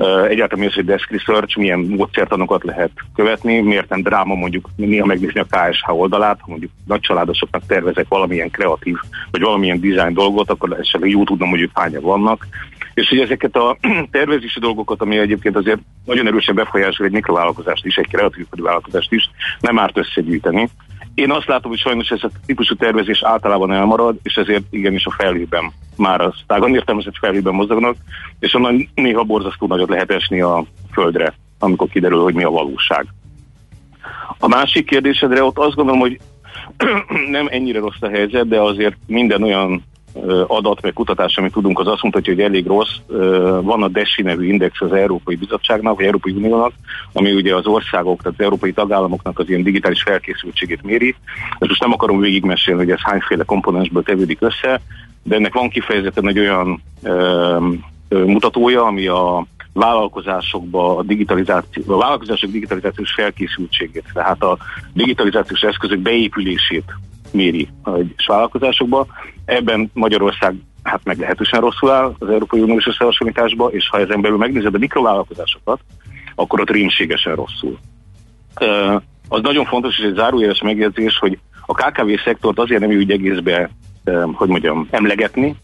egyáltalán 0.05 0.59
mi 0.59 0.65
az, 0.65 0.73
hogy 0.73 0.85
desk 0.85 1.11
research, 1.11 1.57
milyen 1.57 1.79
módszertanokat 1.79 2.63
lehet 2.63 2.91
követni, 3.15 3.59
miért 3.59 3.89
nem 3.89 4.01
dráma 4.01 4.35
mondjuk 4.35 4.69
néha 4.75 5.05
megnézni 5.05 5.39
a 5.39 5.45
KSH 5.49 5.89
oldalát, 5.89 6.39
ha 6.41 6.49
mondjuk 6.49 6.71
nagy 6.85 6.99
családosoknak 6.99 7.65
tervezek 7.65 8.05
valamilyen 8.09 8.49
kreatív, 8.49 8.95
vagy 9.31 9.41
valamilyen 9.41 9.79
design 9.79 10.13
dolgot, 10.13 10.49
akkor 10.49 10.77
esetleg 10.79 11.09
jó 11.09 11.23
tudnom, 11.23 11.49
hogy 11.49 11.69
hányan 11.73 12.01
vannak. 12.01 12.47
És 12.93 13.09
hogy 13.09 13.19
ezeket 13.19 13.55
a 13.55 13.77
tervezési 14.11 14.59
dolgokat, 14.59 15.01
ami 15.01 15.17
egyébként 15.17 15.55
azért 15.55 15.79
nagyon 16.05 16.27
erősen 16.27 16.55
befolyásol 16.55 17.05
egy 17.05 17.11
mikrovállalkozást 17.11 17.85
is, 17.85 17.95
egy 17.95 18.07
kreatív 18.07 18.45
vállalkozást 18.49 19.11
is, 19.11 19.29
nem 19.59 19.79
árt 19.79 19.97
összegyűjteni. 19.97 20.69
Én 21.19 21.31
azt 21.31 21.47
látom, 21.47 21.71
hogy 21.71 21.79
sajnos 21.79 22.09
ez 22.09 22.23
a 22.23 22.29
típusú 22.45 22.75
tervezés 22.75 23.23
általában 23.23 23.71
elmarad, 23.71 24.19
és 24.23 24.35
ezért 24.35 24.63
igenis 24.69 25.05
a 25.05 25.15
felhőben 25.17 25.71
már 25.97 26.21
az 26.21 26.33
tágan 26.47 26.73
értelmezett 26.73 27.17
felhőben 27.17 27.53
mozognak, 27.53 27.95
és 28.39 28.53
onnan 28.53 28.89
néha 28.95 29.23
borzasztó 29.23 29.67
nagyot 29.67 29.89
lehet 29.89 30.11
esni 30.11 30.41
a 30.41 30.65
földre, 30.91 31.33
amikor 31.59 31.87
kiderül, 31.87 32.21
hogy 32.21 32.33
mi 32.33 32.43
a 32.43 32.49
valóság. 32.49 33.05
A 34.37 34.47
másik 34.47 34.85
kérdésedre 34.85 35.43
ott 35.43 35.57
azt 35.57 35.75
gondolom, 35.75 35.99
hogy 35.99 36.19
nem 37.29 37.47
ennyire 37.51 37.79
rossz 37.79 38.01
a 38.01 38.09
helyzet, 38.09 38.47
de 38.47 38.59
azért 38.59 38.97
minden 39.07 39.43
olyan 39.43 39.83
adat, 40.47 40.81
meg 40.81 40.93
kutatás, 40.93 41.37
amit 41.37 41.51
tudunk, 41.51 41.79
az 41.79 41.87
azt 41.87 42.03
mutatja, 42.03 42.33
hogy 42.33 42.43
elég 42.43 42.67
rossz. 42.67 42.95
Van 43.61 43.83
a 43.83 43.87
DESI 43.87 44.21
nevű 44.21 44.47
index 44.47 44.81
az 44.81 44.93
Európai 44.93 45.35
Bizottságnak, 45.35 45.95
vagy 45.95 46.05
Európai 46.05 46.31
Uniónak, 46.31 46.71
ami 47.13 47.33
ugye 47.33 47.55
az 47.55 47.65
országok, 47.65 48.21
tehát 48.21 48.37
az 48.37 48.43
európai 48.43 48.71
tagállamoknak 48.73 49.39
az 49.39 49.49
ilyen 49.49 49.63
digitális 49.63 50.01
felkészültségét 50.01 50.83
méri. 50.83 51.15
Ezt 51.59 51.69
most 51.69 51.81
nem 51.81 51.93
akarom 51.93 52.19
végigmesélni, 52.19 52.79
hogy 52.83 52.91
ez 52.91 53.01
hányféle 53.01 53.43
komponensből 53.43 54.03
tevődik 54.03 54.41
össze, 54.41 54.81
de 55.23 55.35
ennek 55.35 55.53
van 55.53 55.69
kifejezetten 55.69 56.27
egy 56.27 56.39
olyan 56.39 56.81
ö, 57.03 57.57
ö, 58.09 58.23
mutatója, 58.23 58.85
ami 58.85 59.07
a 59.07 59.45
vállalkozásokba 59.73 60.97
a 60.97 61.03
digitalizáció, 61.03 61.83
a 61.87 61.97
vállalkozások 61.97 62.51
digitalizációs 62.51 63.13
felkészültségét, 63.13 64.05
tehát 64.13 64.43
a 64.43 64.57
digitalizációs 64.93 65.61
eszközök 65.61 65.99
beépülését 65.99 66.93
méri 67.33 67.67
a 67.83 67.91
vállalkozásokba. 68.27 69.07
Ebben 69.45 69.89
Magyarország 69.93 70.55
hát 70.83 71.01
meglehetősen 71.03 71.61
rosszul 71.61 71.91
áll 71.91 72.15
az 72.19 72.29
Európai 72.29 72.61
Uniós 72.61 72.87
összehasonlításba, 72.87 73.67
és 73.67 73.89
ha 73.89 73.99
ezen 73.99 74.21
belül 74.21 74.37
megnézed 74.37 74.75
a 74.75 74.77
mikrovállalkozásokat, 74.77 75.79
akkor 76.35 76.59
ott 76.59 76.69
rémségesen 76.69 77.35
rosszul. 77.35 77.77
Az 79.29 79.41
nagyon 79.41 79.65
fontos, 79.65 79.99
és 79.99 80.05
egy 80.05 80.15
zárójeles 80.15 80.61
megjegyzés, 80.61 81.17
hogy 81.17 81.39
a 81.65 81.73
KKV 81.73 82.09
szektort 82.23 82.59
azért 82.59 82.81
nem 82.81 82.89
úgy 82.89 83.11
egészbe, 83.11 83.69
hogy 84.33 84.49
mondjam, 84.49 84.87
emlegetni, 84.91 85.55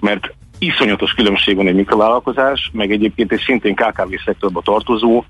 mert 0.00 0.34
iszonyatos 0.58 1.12
különbség 1.12 1.56
van 1.56 1.66
egy 1.66 1.74
mikrovállalkozás, 1.74 2.70
meg 2.72 2.90
egyébként 2.90 3.32
egy 3.32 3.40
szintén 3.40 3.74
KKV 3.74 4.14
szektorba 4.24 4.60
tartozó, 4.60 5.24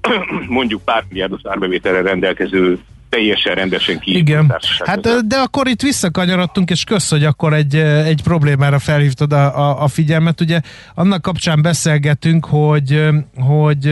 mondjuk 0.48 0.84
pár 0.84 1.04
milliárdos 1.08 1.40
árbevételre 1.44 2.02
rendelkező 2.02 2.78
teljesen 3.12 3.54
rendesen 3.54 3.98
ki. 3.98 4.16
Igen, 4.16 4.54
hát 4.84 5.26
de 5.26 5.36
akkor 5.36 5.68
itt 5.68 5.82
visszakanyarodtunk, 5.82 6.70
és 6.70 6.84
kösz, 6.84 7.10
hogy 7.10 7.24
akkor 7.24 7.52
egy, 7.54 7.74
egy 7.76 8.22
problémára 8.22 8.78
felhívtad 8.78 9.32
a, 9.32 9.58
a, 9.58 9.82
a 9.82 9.88
figyelmet. 9.88 10.40
Ugye 10.40 10.60
annak 10.94 11.22
kapcsán 11.22 11.62
beszélgetünk, 11.62 12.46
hogy, 12.46 13.02
hogy 13.36 13.90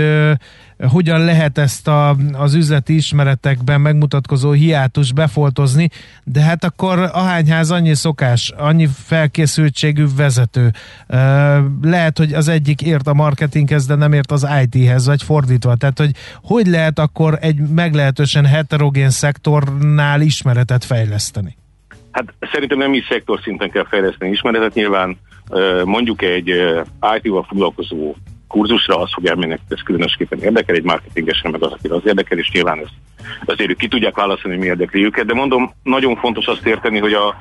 hogyan 0.88 1.24
lehet 1.24 1.58
ezt 1.58 1.88
a, 1.88 2.16
az 2.32 2.54
üzleti 2.54 2.94
ismeretekben 2.94 3.80
megmutatkozó 3.80 4.50
hiátus 4.50 5.12
befoltozni, 5.12 5.88
de 6.24 6.40
hát 6.40 6.64
akkor 6.64 6.98
ahányház 6.98 7.70
annyi 7.70 7.94
szokás, 7.94 8.52
annyi 8.56 8.88
felkészültségű 9.04 10.04
vezető. 10.16 10.70
Lehet, 11.82 12.18
hogy 12.18 12.32
az 12.32 12.48
egyik 12.48 12.82
ért 12.82 13.06
a 13.06 13.14
marketinghez, 13.14 13.86
de 13.86 13.94
nem 13.94 14.12
ért 14.12 14.32
az 14.32 14.48
IT-hez, 14.62 15.06
vagy 15.06 15.22
fordítva. 15.22 15.74
Tehát, 15.74 15.98
hogy 15.98 16.10
hogy 16.42 16.66
lehet 16.66 16.98
akkor 16.98 17.38
egy 17.40 17.56
meglehetősen 17.56 18.46
heterogén 18.46 19.10
szektornál 19.10 20.20
ismeretet 20.20 20.84
fejleszteni? 20.84 21.56
Hát 22.10 22.34
szerintem 22.52 22.78
nem 22.78 22.94
is 22.94 23.06
szektor 23.08 23.40
szinten 23.42 23.70
kell 23.70 23.86
fejleszteni 23.88 24.30
ismeretet, 24.30 24.74
nyilván 24.74 25.18
mondjuk 25.84 26.22
egy 26.22 26.48
IT-val 27.16 27.44
foglalkozó 27.48 28.14
kurzusra, 28.50 29.00
az 29.00 29.12
fog 29.12 29.26
elmenni, 29.26 29.58
ez 29.68 29.82
különösképpen 29.84 30.42
érdekel, 30.42 30.74
egy 30.74 30.82
marketingesen 30.82 31.50
meg 31.50 31.62
az, 31.62 31.72
aki 31.72 31.88
az 31.88 32.02
érdekel, 32.04 32.38
és 32.38 32.50
nyilván 32.52 32.78
ezt 32.78 32.92
azért 33.44 33.76
ki 33.76 33.88
tudják 33.88 34.16
válaszolni, 34.16 34.56
hogy 34.56 34.66
mi 34.66 34.70
érdekli 34.70 35.04
őket, 35.04 35.26
de 35.26 35.34
mondom, 35.34 35.72
nagyon 35.82 36.16
fontos 36.16 36.46
azt 36.46 36.66
érteni, 36.66 36.98
hogy 36.98 37.12
a 37.12 37.34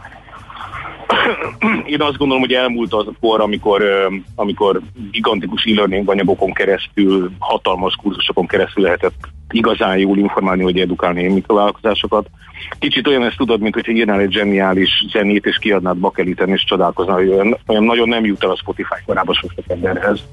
én 1.94 2.02
azt 2.02 2.18
gondolom, 2.18 2.42
hogy 2.42 2.54
elmúlt 2.54 2.94
az 2.94 3.08
a 3.08 3.12
kor, 3.20 3.42
amikor, 3.42 3.84
amikor 4.36 4.82
gigantikus 5.12 5.64
e-learning 5.64 6.10
anyagokon 6.10 6.54
keresztül, 6.54 7.32
hatalmas 7.40 7.96
kurzusokon 7.96 8.48
keresztül 8.48 8.84
lehetett 8.84 9.28
igazán 9.52 9.98
jól 9.98 10.18
informálni, 10.18 10.64
hogy 10.64 10.80
edukálni 10.80 11.28
a 11.28 11.34
mikrovállalkozásokat. 11.34 12.30
Kicsit 12.80 13.08
olyan 13.08 13.24
ezt 13.24 13.38
tudod, 13.38 13.60
mint 13.60 13.74
hogyha 13.74 13.92
írnál 13.92 14.20
egy 14.20 14.32
zseniális 14.32 15.06
zenét, 15.12 15.46
és 15.46 15.58
kiadnád 15.58 15.98
bakeliten, 15.98 16.50
és 16.50 16.64
csodálkoznál, 16.64 17.16
hogy 17.16 17.30
olyan, 17.30 17.58
olyan 17.68 17.84
nagyon 17.84 18.08
nem 18.08 18.26
jut 18.26 18.44
el 18.44 18.50
a 18.50 18.56
Spotify 18.56 18.96
korábban 19.06 19.36
sok 19.36 19.52
emberhez 19.68 20.24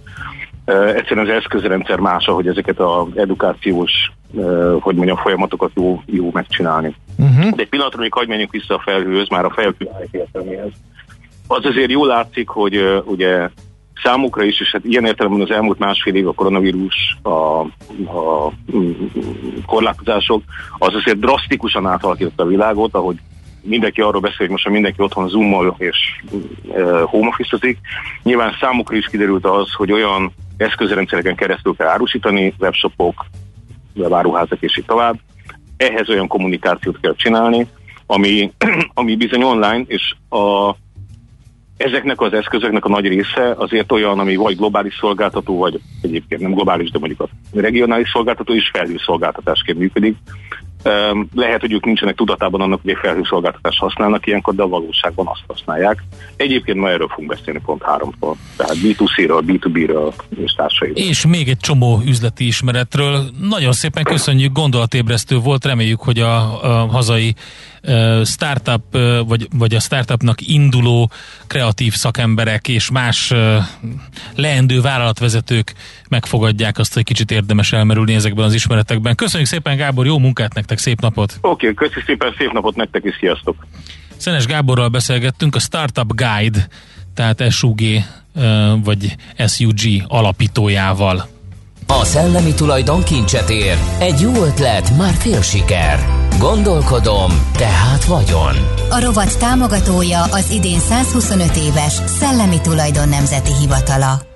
egyszerűen 0.67 1.27
az 1.27 1.33
eszközrendszer 1.33 1.99
más, 1.99 2.25
hogy 2.25 2.47
ezeket 2.47 2.81
az 2.81 3.07
edukációs, 3.15 3.93
hogy 4.81 4.95
mondjam, 4.95 5.17
folyamatokat 5.17 5.71
jó, 5.75 6.03
jó 6.07 6.31
megcsinálni. 6.33 6.95
Uh-huh. 7.19 7.51
De 7.51 7.63
egy 7.63 7.69
pillanatra 7.69 8.01
még 8.01 8.13
hagyj 8.13 8.29
menjünk 8.29 8.51
vissza 8.51 8.75
a 8.75 8.83
felhőhöz, 8.85 9.29
már 9.29 9.45
a 9.45 9.51
felhő 9.51 9.89
értelméhez. 10.11 10.71
Az 11.47 11.65
azért 11.65 11.91
jól 11.91 12.07
látszik, 12.07 12.49
hogy 12.49 13.03
ugye 13.05 13.49
számukra 14.03 14.45
is, 14.45 14.61
és 14.61 14.73
hát 14.73 14.85
ilyen 14.85 15.05
értelemben 15.05 15.41
az 15.41 15.51
elmúlt 15.51 15.79
másfél 15.79 16.15
év 16.15 16.29
a 16.29 16.33
koronavírus, 16.33 17.19
a, 17.23 17.61
a 18.19 18.53
mm, 18.77 18.91
korlátozások, 19.67 20.43
az 20.79 20.95
azért 20.95 21.19
drasztikusan 21.19 21.87
átalakította 21.87 22.43
a 22.43 22.47
világot, 22.47 22.95
ahogy 22.95 23.17
mindenki 23.63 24.01
arról 24.01 24.21
beszél, 24.21 24.37
hogy 24.39 24.49
most 24.49 24.69
mindenki 24.69 25.03
otthon 25.03 25.29
zoomol 25.29 25.75
és 25.79 25.97
e, 26.75 26.83
home 27.01 27.29
office 27.29 27.77
Nyilván 28.23 28.57
számukra 28.61 28.97
is 28.97 29.07
kiderült 29.07 29.45
az, 29.45 29.73
hogy 29.73 29.93
olyan 29.93 30.33
eszközrendszereken 30.57 31.35
keresztül 31.35 31.75
kell 31.77 31.89
árusítani, 31.89 32.55
webshopok, 32.59 33.27
webáruházak 33.95 34.61
és 34.61 34.77
így 34.79 34.85
tovább. 34.85 35.19
Ehhez 35.77 36.09
olyan 36.09 36.27
kommunikációt 36.27 37.01
kell 37.01 37.15
csinálni, 37.15 37.67
ami, 38.07 38.53
ami 38.95 39.17
bizony 39.17 39.43
online, 39.43 39.85
és 39.87 40.15
a, 40.29 40.75
ezeknek 41.77 42.21
az 42.21 42.33
eszközöknek 42.33 42.85
a 42.85 42.89
nagy 42.89 43.07
része 43.07 43.55
azért 43.57 43.93
olyan, 43.93 44.19
ami 44.19 44.37
vagy 44.37 44.57
globális 44.57 44.97
szolgáltató, 45.01 45.59
vagy 45.59 45.81
egyébként 46.03 46.41
nem 46.41 46.53
globális, 46.53 46.91
de 46.91 46.99
mondjuk 46.99 47.21
a 47.21 47.29
regionális 47.53 48.09
szolgáltató 48.09 48.55
is 48.55 48.71
felhőszolgáltatásként 48.73 49.79
működik. 49.79 50.17
Lehet, 51.35 51.61
hogy 51.61 51.73
ők 51.73 51.85
nincsenek 51.85 52.15
tudatában 52.15 52.61
annak, 52.61 52.81
hogy 52.83 52.91
egy 52.91 52.99
felhőszolgáltatást 53.01 53.79
használnak 53.79 54.27
ilyenkor, 54.27 54.55
de 54.55 54.63
a 54.63 54.69
valóságban 54.69 55.27
azt 55.27 55.43
használják. 55.47 56.03
Egyébként 56.37 56.79
ma 56.79 56.91
erről 56.91 57.09
fogunk 57.09 57.29
beszélni 57.29 57.61
pont 57.65 57.83
háromtól. 57.83 58.37
Tehát 58.57 58.77
B2C-ről, 58.77 59.43
B2B-ről 59.47 60.13
és 60.45 60.53
társairól. 60.53 60.97
És 60.97 61.27
még 61.27 61.49
egy 61.49 61.59
csomó 61.59 62.01
üzleti 62.07 62.47
ismeretről. 62.47 63.23
Nagyon 63.49 63.73
szépen 63.73 64.05
köszönjük, 64.05 64.53
gondolatébresztő 64.53 65.37
volt. 65.37 65.65
Reméljük, 65.65 66.01
hogy 66.01 66.19
a, 66.19 66.65
a 66.65 66.87
hazai 66.87 67.35
startup, 68.25 68.83
vagy, 69.27 69.49
vagy 69.57 69.75
a 69.75 69.81
startupnak 69.81 70.41
induló 70.41 71.11
kreatív 71.47 71.95
szakemberek 71.95 72.69
és 72.69 72.91
más 72.91 73.33
leendő 74.35 74.81
vállalatvezetők 74.81 75.75
megfogadják 76.09 76.79
azt, 76.79 76.95
hogy 76.95 77.03
kicsit 77.03 77.31
érdemes 77.31 77.73
elmerülni 77.73 78.15
ezekben 78.15 78.45
az 78.45 78.55
ismeretekben. 78.55 79.15
Köszönjük 79.15 79.49
szépen, 79.49 79.77
Gábor, 79.77 80.07
jó 80.07 80.19
munkát 80.19 80.55
nektek, 80.55 80.79
szép 80.79 81.01
napot! 81.01 81.39
Oké, 81.41 81.69
okay, 81.71 81.75
köszönjük 81.75 82.07
szépen, 82.07 82.35
szép 82.39 82.53
napot 82.53 82.77
nektek 82.77 83.05
is, 83.05 83.17
sziasztok! 83.21 83.67
Szenes 84.17 84.47
Gáborral 84.47 84.89
beszélgettünk 84.89 85.55
a 85.55 85.59
Startup 85.59 86.15
Guide, 86.15 86.69
tehát 87.15 87.51
SUG 87.51 87.81
vagy 88.85 89.17
SUG 89.47 90.05
alapítójával. 90.07 91.29
A 91.87 92.05
szellemi 92.05 92.55
tulajdon 92.55 93.03
kincset 93.03 93.51
ér, 93.51 93.79
egy 93.99 94.21
jó 94.21 94.33
ötlet, 94.33 94.97
már 94.97 95.15
fél 95.19 95.43
siker. 95.43 96.07
Gondolkodom, 96.39 97.31
tehát 97.57 98.05
vagyon. 98.05 98.55
A 98.91 99.01
rovat 99.01 99.39
támogatója 99.39 100.23
az 100.23 100.51
idén 100.51 100.79
125 100.79 101.57
éves 101.57 101.93
Szellemi 101.93 102.61
Tulajdon 102.61 103.09
Nemzeti 103.09 103.53
Hivatala. 103.61 104.36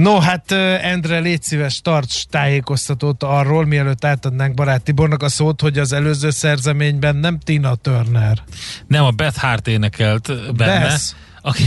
No, 0.00 0.18
hát 0.18 0.52
Endre, 0.82 1.18
légy 1.18 1.42
szíves, 1.42 1.80
tarts 1.80 2.24
tájékoztatót 2.24 3.22
arról, 3.22 3.66
mielőtt 3.66 4.04
átadnánk 4.04 4.54
barát 4.54 4.82
Tibornak 4.82 5.22
a 5.22 5.28
szót, 5.28 5.60
hogy 5.60 5.78
az 5.78 5.92
előző 5.92 6.30
szerzeményben 6.30 7.16
nem 7.16 7.38
Tina 7.38 7.74
Turner. 7.74 8.38
Nem, 8.86 9.04
a 9.04 9.10
Beth 9.10 9.38
Hart 9.38 9.68
énekelt 9.68 10.54
benne. 10.56 10.80
Besz. 10.80 11.14
Aki, 11.42 11.62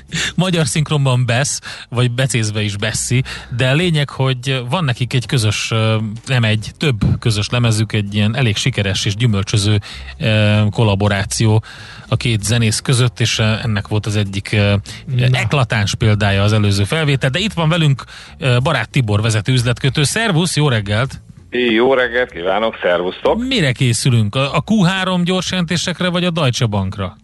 magyar 0.34 0.66
szinkronban 0.66 1.26
Besz, 1.26 1.60
vagy 1.88 2.10
becézve 2.10 2.62
is 2.62 2.76
Bessi, 2.76 3.22
de 3.56 3.68
a 3.68 3.74
lényeg, 3.74 4.10
hogy 4.10 4.62
van 4.70 4.84
nekik 4.84 5.12
egy 5.12 5.26
közös, 5.26 5.72
nem 6.26 6.44
egy, 6.44 6.70
több 6.76 7.18
közös 7.18 7.48
lemezük, 7.48 7.92
egy 7.92 8.14
ilyen 8.14 8.36
elég 8.36 8.56
sikeres 8.56 9.04
és 9.04 9.16
gyümölcsöző 9.16 9.80
kollaboráció 10.70 11.62
a 12.08 12.16
két 12.16 12.42
zenész 12.42 12.80
között, 12.80 13.20
és 13.20 13.38
ennek 13.38 13.88
volt 13.88 14.06
az 14.06 14.16
egyik 14.16 14.56
Na. 15.06 15.26
eklatáns 15.32 15.94
példája 15.94 16.42
az 16.42 16.52
előző 16.52 16.84
felvétel, 16.84 17.30
de 17.30 17.38
itt 17.38 17.52
van 17.52 17.68
velünk 17.68 18.04
barát 18.62 18.90
Tibor 18.90 19.20
vezető 19.20 19.52
üzletkötő. 19.52 20.02
Szervusz, 20.02 20.56
jó 20.56 20.68
reggelt! 20.68 21.20
Jó 21.50 21.94
reggelt 21.94 22.30
kívánok, 22.30 22.78
szervusztok! 22.82 23.46
Mire 23.46 23.72
készülünk? 23.72 24.34
A 24.34 24.62
Q3 24.66 25.20
gyors 25.24 25.50
jelentésekre, 25.50 26.08
vagy 26.08 26.24
a 26.24 26.30
Deutsche 26.30 26.66
Bankra? 26.66 27.16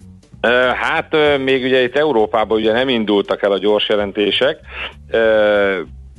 Hát 0.80 1.16
még 1.38 1.64
ugye 1.64 1.82
itt 1.82 1.96
Európában 1.96 2.58
ugye 2.58 2.72
nem 2.72 2.88
indultak 2.88 3.42
el 3.42 3.52
a 3.52 3.58
gyors 3.58 3.88
jelentések, 3.88 4.58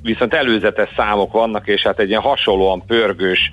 viszont 0.02 0.34
előzetes 0.34 0.90
számok 0.96 1.32
vannak, 1.32 1.68
és 1.68 1.82
hát 1.82 2.00
egy 2.00 2.10
ilyen 2.10 2.22
hasonlóan 2.22 2.86
pörgős 2.88 3.52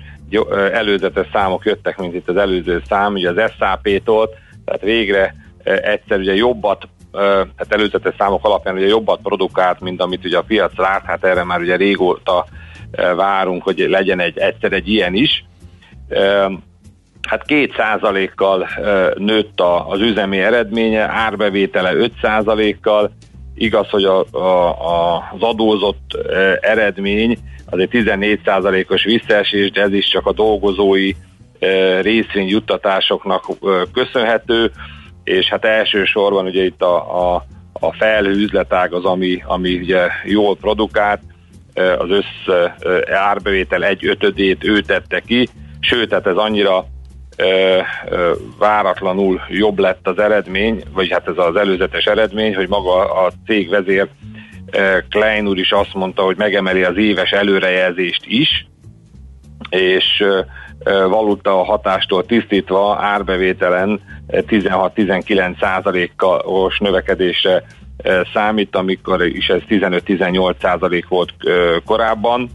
előzetes 0.73 1.27
számok 1.33 1.65
jöttek, 1.65 1.97
mint 1.97 2.15
itt 2.15 2.29
az 2.29 2.37
előző 2.37 2.81
szám, 2.87 3.13
ugye 3.13 3.29
az 3.29 3.51
SAP-tól, 3.57 4.29
tehát 4.65 4.81
végre 4.81 5.35
egyszer 5.63 6.17
ugye 6.17 6.33
jobbat, 6.33 6.87
tehát 7.11 7.67
előzetes 7.69 8.13
számok 8.17 8.45
alapján 8.45 8.75
ugye 8.75 8.87
jobbat 8.87 9.19
produkált, 9.21 9.79
mint 9.79 10.01
amit 10.01 10.25
ugye 10.25 10.37
a 10.37 10.41
piac 10.41 10.77
lát, 10.77 11.05
hát 11.05 11.23
erre 11.23 11.43
már 11.43 11.59
ugye 11.59 11.75
régóta 11.75 12.45
várunk, 13.15 13.63
hogy 13.63 13.79
legyen 13.89 14.19
egy 14.19 14.37
egyszer 14.37 14.71
egy 14.73 14.89
ilyen 14.89 15.13
is 15.13 15.45
hát 17.27 17.43
két 17.45 17.75
százalékkal 17.75 18.69
nőtt 19.15 19.59
a, 19.59 19.89
az 19.89 19.99
üzemi 19.99 20.39
eredménye, 20.39 21.09
árbevétele 21.09 21.93
5 21.93 22.11
százalékkal, 22.21 23.11
igaz, 23.55 23.89
hogy 23.89 24.03
a, 24.03 24.25
a, 24.31 24.69
a, 24.69 25.15
az 25.33 25.41
adózott 25.41 26.17
eredmény 26.61 27.37
azért 27.69 27.89
14 27.89 28.39
százalékos 28.45 29.03
visszaesés, 29.03 29.71
de 29.71 29.81
ez 29.81 29.93
is 29.93 30.07
csak 30.07 30.25
a 30.25 30.33
dolgozói 30.33 31.11
részvényjuttatásoknak 32.01 33.45
köszönhető, 33.93 34.71
és 35.23 35.49
hát 35.49 35.65
elsősorban 35.65 36.45
ugye 36.45 36.63
itt 36.63 36.81
a, 36.81 37.33
a, 37.33 37.45
a 37.71 37.93
felhő 37.93 38.31
üzletág 38.31 38.93
az, 38.93 39.05
ami, 39.05 39.43
ami 39.45 39.75
ugye 39.75 40.07
jól 40.25 40.55
produkált, 40.55 41.21
az 41.97 42.09
össz 42.09 42.55
árbevétel 43.09 43.83
egy 43.83 44.07
ötödét 44.07 44.63
ő 44.63 44.81
tette 44.81 45.19
ki, 45.19 45.47
sőt, 45.79 46.09
tehát 46.09 46.27
ez 46.27 46.35
annyira 46.35 46.85
váratlanul 48.57 49.41
jobb 49.49 49.79
lett 49.79 50.07
az 50.07 50.19
eredmény, 50.19 50.83
vagy 50.93 51.11
hát 51.11 51.27
ez 51.27 51.37
az 51.37 51.55
előzetes 51.55 52.05
eredmény, 52.05 52.55
hogy 52.55 52.67
maga 52.67 53.13
a 53.25 53.31
cég 53.45 53.69
vezér 53.69 54.07
Klein 55.09 55.47
úr 55.47 55.57
is 55.57 55.71
azt 55.71 55.93
mondta, 55.93 56.21
hogy 56.21 56.37
megemeli 56.37 56.83
az 56.83 56.97
éves 56.97 57.31
előrejelzést 57.31 58.25
is, 58.25 58.67
és 59.69 60.23
valuta 61.09 61.63
hatástól 61.63 62.25
tisztítva 62.25 62.97
árbevételen 63.01 63.99
16-19 64.27 65.59
százalékos 65.59 66.79
növekedésre 66.79 67.63
számít, 68.33 68.75
amikor 68.75 69.25
is 69.25 69.47
ez 69.47 69.61
15-18 69.69 70.53
százalék 70.61 71.07
volt 71.07 71.33
korábban 71.85 72.49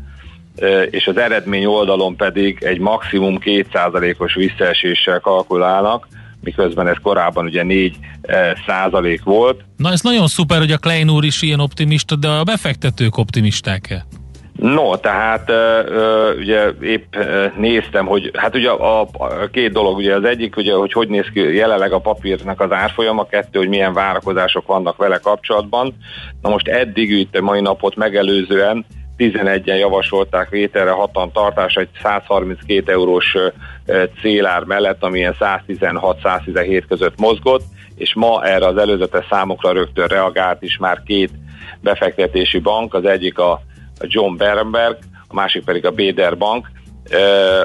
és 0.90 1.06
az 1.06 1.16
eredmény 1.16 1.64
oldalon 1.64 2.16
pedig 2.16 2.62
egy 2.62 2.78
maximum 2.78 3.38
2%-os 3.44 4.34
visszaeséssel 4.34 5.20
kalkulálnak, 5.20 6.08
miközben 6.40 6.88
ez 6.88 6.96
korábban 7.02 7.44
ugye 7.44 7.62
4 7.62 7.96
százalék 8.66 9.22
volt. 9.22 9.60
Na 9.76 9.90
ez 9.90 10.00
nagyon 10.00 10.26
szuper, 10.26 10.58
hogy 10.58 10.72
a 10.72 10.78
Klein 10.78 11.10
úr 11.10 11.24
is 11.24 11.42
ilyen 11.42 11.60
optimista, 11.60 12.16
de 12.16 12.28
a 12.28 12.44
befektetők 12.44 13.16
optimisták-e? 13.16 14.06
No, 14.58 14.96
tehát 14.96 15.52
ugye 16.38 16.70
épp 16.80 17.14
néztem, 17.56 18.06
hogy 18.06 18.30
hát 18.34 18.54
ugye 18.54 18.70
a, 18.70 19.00
a 19.00 19.08
két 19.52 19.72
dolog, 19.72 19.96
ugye 19.96 20.14
az 20.14 20.24
egyik, 20.24 20.56
ugye, 20.56 20.74
hogy 20.74 20.92
hogy 20.92 21.08
néz 21.08 21.26
ki 21.32 21.40
jelenleg 21.40 21.92
a 21.92 21.98
papírnak 21.98 22.60
az 22.60 22.72
árfolyama, 22.72 23.26
kettő, 23.26 23.58
hogy 23.58 23.68
milyen 23.68 23.92
várakozások 23.92 24.66
vannak 24.66 24.96
vele 24.96 25.18
kapcsolatban. 25.18 25.96
Na 26.42 26.48
most 26.48 26.68
eddig 26.68 27.10
itt 27.10 27.36
a 27.36 27.42
mai 27.42 27.60
napot 27.60 27.96
megelőzően 27.96 28.86
11-en 29.18 29.78
javasolták 29.78 30.48
vételre 30.48 30.90
hatan 30.90 31.32
tartás 31.32 31.74
egy 31.74 31.88
132 32.02 32.92
eurós 32.92 33.36
célár 34.20 34.64
mellett, 34.64 35.02
amilyen 35.02 35.34
116-117 35.40 36.82
között 36.88 37.18
mozgott, 37.18 37.62
és 37.96 38.14
ma 38.14 38.44
erre 38.44 38.66
az 38.66 38.76
előzetes 38.76 39.26
számokra 39.30 39.72
rögtön 39.72 40.06
reagált 40.06 40.62
is 40.62 40.76
már 40.76 41.02
két 41.06 41.30
befektetési 41.80 42.58
bank, 42.58 42.94
az 42.94 43.04
egyik 43.04 43.38
a 43.38 43.60
John 44.00 44.36
Berenberg, 44.36 44.98
a 45.28 45.34
másik 45.34 45.64
pedig 45.64 45.86
a 45.86 45.90
Bader 45.90 46.36
Bank, 46.36 46.70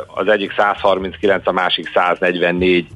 az 0.07 0.27
egyik 0.27 0.53
139, 0.57 1.47
a 1.47 1.51
másik 1.51 1.89
144 1.93 2.87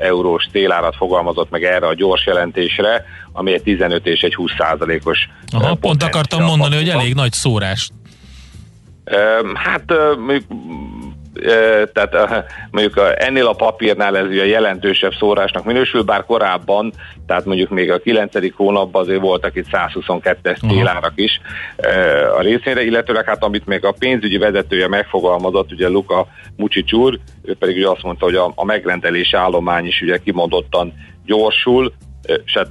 eurós 0.00 0.48
célárat 0.52 0.96
fogalmazott 0.96 1.50
meg 1.50 1.64
erre 1.64 1.86
a 1.86 1.94
gyors 1.94 2.26
jelentésre, 2.26 3.04
ami 3.32 3.52
egy 3.52 3.62
15 3.62 4.06
és 4.06 4.20
egy 4.20 4.34
20 4.34 4.50
százalékos. 4.58 5.28
Aha, 5.52 5.74
pont 5.74 6.02
akartam 6.02 6.42
mondani, 6.42 6.76
hogy 6.76 6.88
elég 6.88 7.14
nagy 7.14 7.32
szórás. 7.32 7.90
Hát 9.54 9.92
tehát 11.92 12.44
mondjuk 12.70 13.00
ennél 13.16 13.46
a 13.46 13.52
papírnál 13.52 14.16
ez 14.16 14.26
ugye 14.26 14.46
jelentősebb 14.46 15.12
szórásnak 15.18 15.64
minősül, 15.64 16.02
bár 16.02 16.24
korábban, 16.24 16.92
tehát 17.26 17.44
mondjuk 17.44 17.70
még 17.70 17.90
a 17.90 17.98
9. 17.98 18.54
hónapban 18.56 19.02
azért 19.02 19.20
voltak 19.20 19.56
itt 19.56 19.66
122-es 19.72 20.68
télárak 20.68 21.12
is 21.14 21.40
a 22.36 22.40
részére, 22.40 22.84
illetőleg 22.84 23.24
hát 23.24 23.42
amit 23.42 23.66
még 23.66 23.84
a 23.84 23.94
pénzügyi 23.98 24.36
vezetője 24.36 24.88
megfogalmazott, 24.88 25.72
ugye 25.72 25.88
Luka 25.88 26.26
Mucsics 26.56 26.92
úr, 26.92 27.18
ő 27.42 27.54
pedig 27.54 27.76
ugye 27.76 27.88
azt 27.88 28.02
mondta, 28.02 28.24
hogy 28.24 28.34
a, 28.34 28.52
a 28.54 28.64
megrendelési 28.64 29.36
állomány 29.36 29.86
is 29.86 30.00
ugye 30.00 30.18
kimondottan 30.18 30.92
gyorsul, 31.24 31.92
és 32.44 32.52
hát 32.54 32.68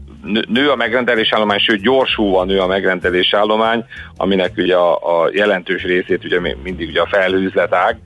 nő 0.47 0.69
a 0.69 0.75
megrendelés 0.75 1.33
állomány, 1.33 1.59
sőt 1.59 1.81
gyorsulva 1.81 2.43
nő 2.43 2.59
a 2.59 2.67
megrendelés 2.67 3.33
állomány, 3.33 3.85
aminek 4.15 4.53
ugye 4.57 4.75
a, 4.75 5.21
a 5.23 5.29
jelentős 5.33 5.83
részét 5.83 6.23
ugye 6.23 6.39
mindig 6.63 6.89
ugye 6.89 7.01
a 7.01 7.07
felhőzletág 7.07 7.97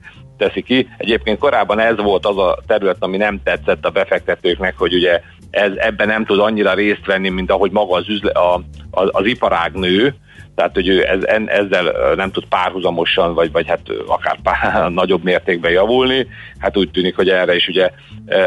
teszi 0.42 0.62
ki. 0.62 0.88
Egyébként 0.96 1.38
korábban 1.38 1.78
ez 1.78 1.96
volt 1.96 2.26
az 2.26 2.38
a 2.38 2.58
terület, 2.66 2.96
ami 2.98 3.16
nem 3.16 3.40
tetszett 3.44 3.84
a 3.84 3.90
befektetőknek, 3.90 4.76
hogy 4.76 4.94
ugye 4.94 5.20
ez, 5.50 5.72
ebben 5.76 6.06
nem 6.06 6.24
tud 6.24 6.38
annyira 6.38 6.74
részt 6.74 7.06
venni, 7.06 7.28
mint 7.28 7.50
ahogy 7.50 7.70
maga 7.70 7.94
az, 7.96 8.08
üzle, 8.08 8.30
a, 8.30 8.62
az, 8.90 9.08
az 9.12 9.26
iparág 9.26 9.72
nő, 9.72 10.14
tehát 10.54 10.74
hogy 10.74 10.88
ő 10.88 11.06
ez, 11.06 11.42
ezzel 11.46 12.14
nem 12.14 12.30
tud 12.30 12.44
párhuzamosan, 12.48 13.34
vagy, 13.34 13.52
vagy 13.52 13.68
hát 13.68 13.80
akár 14.06 14.38
pár, 14.42 14.90
nagyobb 15.00 15.22
mértékben 15.22 15.72
javulni, 15.72 16.26
hát 16.58 16.76
úgy 16.76 16.90
tűnik, 16.90 17.16
hogy 17.16 17.28
erre 17.28 17.54
is 17.54 17.68
ugye 17.68 17.90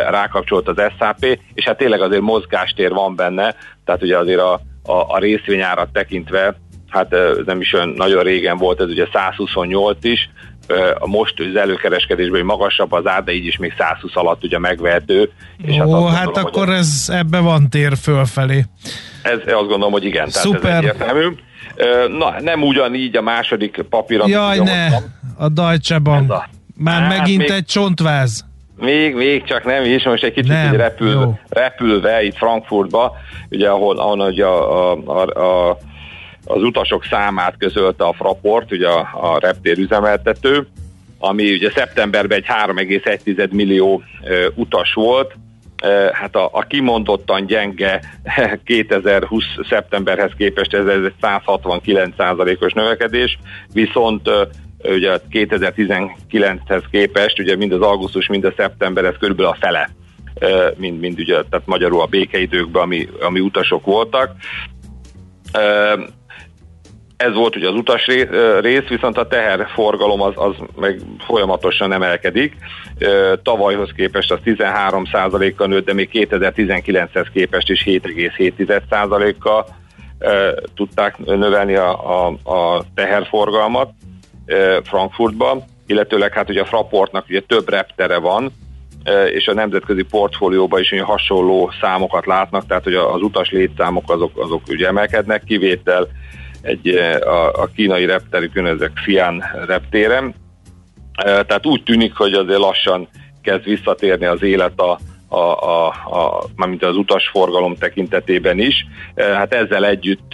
rákapcsolt 0.10 0.68
az 0.68 0.82
SAP, 1.00 1.40
és 1.54 1.66
hát 1.66 1.78
tényleg 1.78 2.02
azért 2.02 2.22
mozgástér 2.22 2.92
van 2.92 3.16
benne, 3.16 3.56
tehát 3.86 4.02
ugye 4.02 4.18
azért 4.18 4.40
a, 4.40 4.54
a, 4.84 5.06
a 5.08 5.18
részvényárat 5.20 5.94
tekintve, 5.94 6.56
hát 6.90 7.16
nem 7.46 7.62
is 7.62 7.74
olyan 7.74 7.90
nagyon 7.90 8.24
régen 8.24 8.58
volt, 8.58 8.82
ez 8.82 8.90
ugye 8.90 9.08
128 9.14 10.04
is, 10.04 10.30
a 11.00 11.08
most 11.08 11.40
az 11.40 11.56
előkereskedésben 11.56 12.46
magasabb 12.46 12.92
az 12.92 13.08
ár, 13.08 13.24
de 13.24 13.32
így 13.32 13.46
is 13.46 13.58
még 13.58 13.74
120 13.78 14.16
alatt 14.16 14.44
ugye 14.44 14.60
megvehető. 14.60 15.32
És 15.66 15.76
hát 15.76 15.88
Ó, 15.88 16.06
hát, 16.06 16.16
hát 16.16 16.26
gondolom, 16.26 16.48
akkor 16.48 16.70
ez 16.70 17.06
ebbe 17.08 17.40
van 17.40 17.70
tér 17.70 17.98
fölfelé. 18.02 18.66
Ez, 19.22 19.38
azt 19.46 19.68
gondolom, 19.68 19.92
hogy 19.92 20.06
igen, 20.06 20.30
Szuper. 20.30 20.62
tehát 20.62 20.84
ez 20.84 20.90
egyértelmű. 20.90 21.36
Na, 22.18 22.42
nem 22.42 22.64
ugyanígy 22.64 23.16
a 23.16 23.22
második 23.22 23.86
papír, 23.90 24.22
Jaj, 24.26 24.58
ne, 24.58 24.88
a 25.38 25.50
Deutsche 25.50 26.00
Bank. 26.00 26.32
A 26.32 26.50
Már 26.76 27.02
hát 27.02 27.18
megint 27.18 27.42
még, 27.42 27.50
egy 27.50 27.66
csontváz. 27.66 28.46
Még, 28.78 29.16
még 29.16 29.44
csak 29.44 29.64
nem 29.64 29.84
is, 29.84 30.04
most 30.04 30.24
egy 30.24 30.34
kicsit 30.34 30.52
nem, 30.52 30.76
repül, 30.76 31.40
repülve 31.50 32.24
itt 32.24 32.36
Frankfurtba, 32.36 33.16
ugye 33.50 33.70
ahol, 33.70 33.98
ahol 34.00 34.20
ugye 34.20 34.46
a, 34.46 34.92
a, 34.92 34.98
a, 35.06 35.40
a, 35.70 35.78
az 36.46 36.62
utasok 36.62 37.06
számát 37.06 37.56
közölte 37.58 38.04
a 38.04 38.14
Fraport, 38.14 38.72
ugye 38.72 38.88
a, 38.88 39.10
a 39.34 39.40
reptér 39.40 39.78
üzemeltető, 39.78 40.68
ami 41.20 41.54
ugye 41.54 41.72
szeptemberben 41.72 42.38
egy 42.38 42.46
3,1 42.48 43.50
millió 43.52 44.04
ö, 44.24 44.48
utas 44.56 44.94
volt, 44.94 45.36
hát 46.12 46.36
a, 46.36 46.50
a 46.52 46.62
kimondottan 46.62 47.46
gyenge 47.46 48.02
2020 48.66 49.44
szeptemberhez 49.70 50.32
képest 50.38 50.74
ez, 50.74 50.86
ez 50.86 51.04
egy 51.04 51.14
169%-os 51.22 52.74
növekedés, 52.74 53.38
viszont 53.74 54.30
ugye 54.84 55.18
2019-hez 55.32 56.84
képest, 56.92 57.40
ugye 57.40 57.56
mind 57.56 57.72
az 57.72 57.82
augusztus, 57.82 58.28
mind 58.28 58.46
a 58.46 58.54
szeptember, 58.58 59.06
ez 59.06 59.18
körülbelül 59.20 59.52
a 59.52 59.58
fele, 59.60 59.90
mind, 60.78 61.00
mind 61.00 61.20
ugye, 61.20 61.44
tehát 61.50 61.66
magyarul 61.66 62.02
a 62.02 62.06
békeidőkben, 62.06 62.82
ami, 62.82 63.08
ami 63.22 63.40
utasok 63.40 63.86
voltak. 63.86 64.32
Ez 67.18 67.34
volt 67.34 67.56
ugye 67.56 67.68
az 67.68 67.76
utas 67.76 68.06
rész, 68.60 68.88
viszont 68.88 69.18
a 69.18 69.28
teherforgalom 69.28 70.22
az, 70.22 70.34
az 70.36 70.56
meg 70.76 71.00
folyamatosan 71.26 71.92
emelkedik. 71.92 72.56
Tavalyhoz 73.44 73.92
képest 73.96 74.32
az 74.32 74.40
13%-kal 74.46 75.68
nőtt, 75.68 75.86
de 75.86 75.94
még 75.94 76.10
2019-hez 76.14 77.28
képest 77.34 77.70
is 77.70 77.84
7,7%-kal 77.86 79.66
tudták 80.76 81.18
növelni 81.18 81.76
a, 81.76 82.26
a, 82.26 82.52
a 82.54 82.84
teherforgalmat 82.96 83.90
Frankfurtban, 84.84 85.64
illetőleg 85.88 86.34
hát 86.34 86.50
ugye 86.50 86.62
a 86.62 86.66
Fraportnak 86.66 87.26
ugye 87.30 87.42
több 87.42 87.70
reptere 87.70 88.18
van, 88.18 88.52
és 89.34 89.48
a 89.48 89.54
nemzetközi 89.54 90.04
portfólióban 90.04 90.80
is 90.80 91.00
hasonló 91.02 91.72
számokat 91.82 92.26
látnak, 92.26 92.68
tehát 92.68 92.84
hogy 92.84 92.94
az 92.94 93.22
utas 93.22 93.52
létszámok 93.52 94.12
azok, 94.12 94.32
azok 94.38 94.62
ugye 94.68 94.88
emelkednek, 94.88 95.44
kivétel 95.44 96.08
egy 96.66 96.88
a, 97.22 97.62
a 97.62 97.70
kínai 97.76 98.06
repterükön, 98.06 98.66
ezek 98.66 98.92
Fian 99.04 99.44
reptérem. 99.68 100.34
Tehát 101.24 101.66
úgy 101.66 101.84
tűnik, 101.84 102.14
hogy 102.16 102.34
azért 102.34 102.60
lassan 102.60 103.08
kezd 103.42 103.64
visszatérni 103.64 104.26
az 104.26 104.42
élet 104.42 104.80
a, 104.80 105.00
a, 105.28 105.38
a, 105.38 105.88
a, 105.88 106.48
mint 106.66 106.84
az 106.84 106.96
utasforgalom 106.96 107.76
tekintetében 107.76 108.60
is. 108.60 108.86
Hát 109.16 109.54
ezzel 109.54 109.86
együtt 109.86 110.34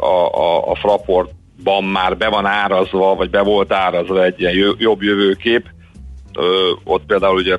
a, 0.00 0.36
a, 0.38 0.70
a 0.70 0.74
Fraport 0.74 1.30
ban 1.62 1.84
már 1.84 2.16
be 2.16 2.28
van 2.28 2.46
árazva, 2.46 3.14
vagy 3.14 3.30
be 3.30 3.42
volt 3.42 3.72
árazva 3.72 4.24
egy 4.24 4.40
ilyen 4.40 4.74
jobb 4.78 5.02
jövőkép. 5.02 5.66
Ott 6.84 7.06
például 7.06 7.36
ugye 7.36 7.56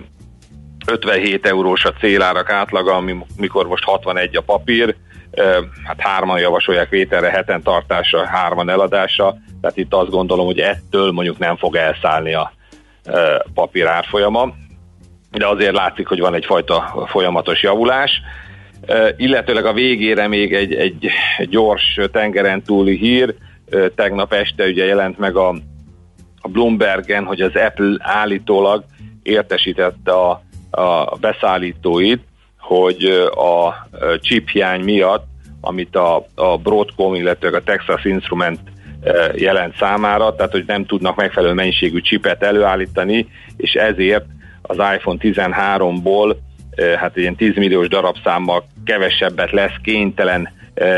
57 0.87 1.45
eurós 1.45 1.85
a 1.85 1.93
célárak 1.93 2.49
átlaga, 2.49 3.03
mikor 3.37 3.67
most 3.67 3.83
61 3.83 4.37
a 4.37 4.41
papír, 4.41 4.95
hát 5.83 5.99
hárman 5.99 6.39
javasolják 6.39 6.89
vételre, 6.89 7.29
heten 7.29 7.61
tartásra, 7.61 8.25
hárman 8.25 8.69
eladásra, 8.69 9.35
tehát 9.61 9.77
itt 9.77 9.93
azt 9.93 10.09
gondolom, 10.09 10.45
hogy 10.45 10.59
ettől 10.59 11.11
mondjuk 11.11 11.37
nem 11.37 11.57
fog 11.57 11.75
elszállni 11.75 12.33
a 12.33 12.51
papír 13.53 13.87
árfolyama, 13.87 14.53
de 15.31 15.47
azért 15.47 15.73
látszik, 15.73 16.07
hogy 16.07 16.19
van 16.19 16.33
egyfajta 16.33 17.05
folyamatos 17.07 17.63
javulás. 17.63 18.21
Illetőleg 19.17 19.65
a 19.65 19.73
végére 19.73 20.27
még 20.27 20.53
egy, 20.53 20.73
egy 20.73 21.09
gyors 21.49 21.99
tengeren 22.11 22.61
túli 22.61 22.97
hír, 22.97 23.35
tegnap 23.95 24.33
este 24.33 24.65
ugye 24.65 24.85
jelent 24.85 25.17
meg 25.17 25.35
a, 25.35 25.49
a 26.41 26.47
Bloombergen, 26.47 27.25
hogy 27.25 27.41
az 27.41 27.55
Apple 27.55 27.95
állítólag 27.99 28.83
értesítette 29.23 30.11
a, 30.11 30.41
a 30.69 31.15
beszállítóit, 31.19 32.21
hogy 32.59 33.03
a 33.35 33.87
chip 34.21 34.49
hiány 34.49 34.81
miatt, 34.81 35.27
amit 35.61 35.95
a, 35.95 36.25
a 36.35 36.57
Broadcom, 36.57 37.15
illetve 37.15 37.57
a 37.57 37.63
Texas 37.63 38.05
Instrument 38.05 38.59
jelent 39.35 39.75
számára, 39.77 40.35
tehát 40.35 40.51
hogy 40.51 40.63
nem 40.67 40.85
tudnak 40.85 41.15
megfelelő 41.15 41.53
mennyiségű 41.53 41.99
chipet 41.99 42.43
előállítani, 42.43 43.27
és 43.57 43.73
ezért 43.73 44.25
az 44.61 44.77
iPhone 44.95 45.17
13-ból 45.21 46.35
hát 46.97 47.17
ilyen 47.17 47.35
10 47.35 47.55
milliós 47.55 47.87
darabszámmal 47.87 48.63
kevesebbet 48.85 49.51
lesz 49.51 49.75
kénytelen 49.83 50.49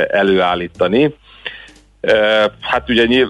előállítani. 0.08 1.16
Hát 2.60 2.90
ugye 2.90 3.26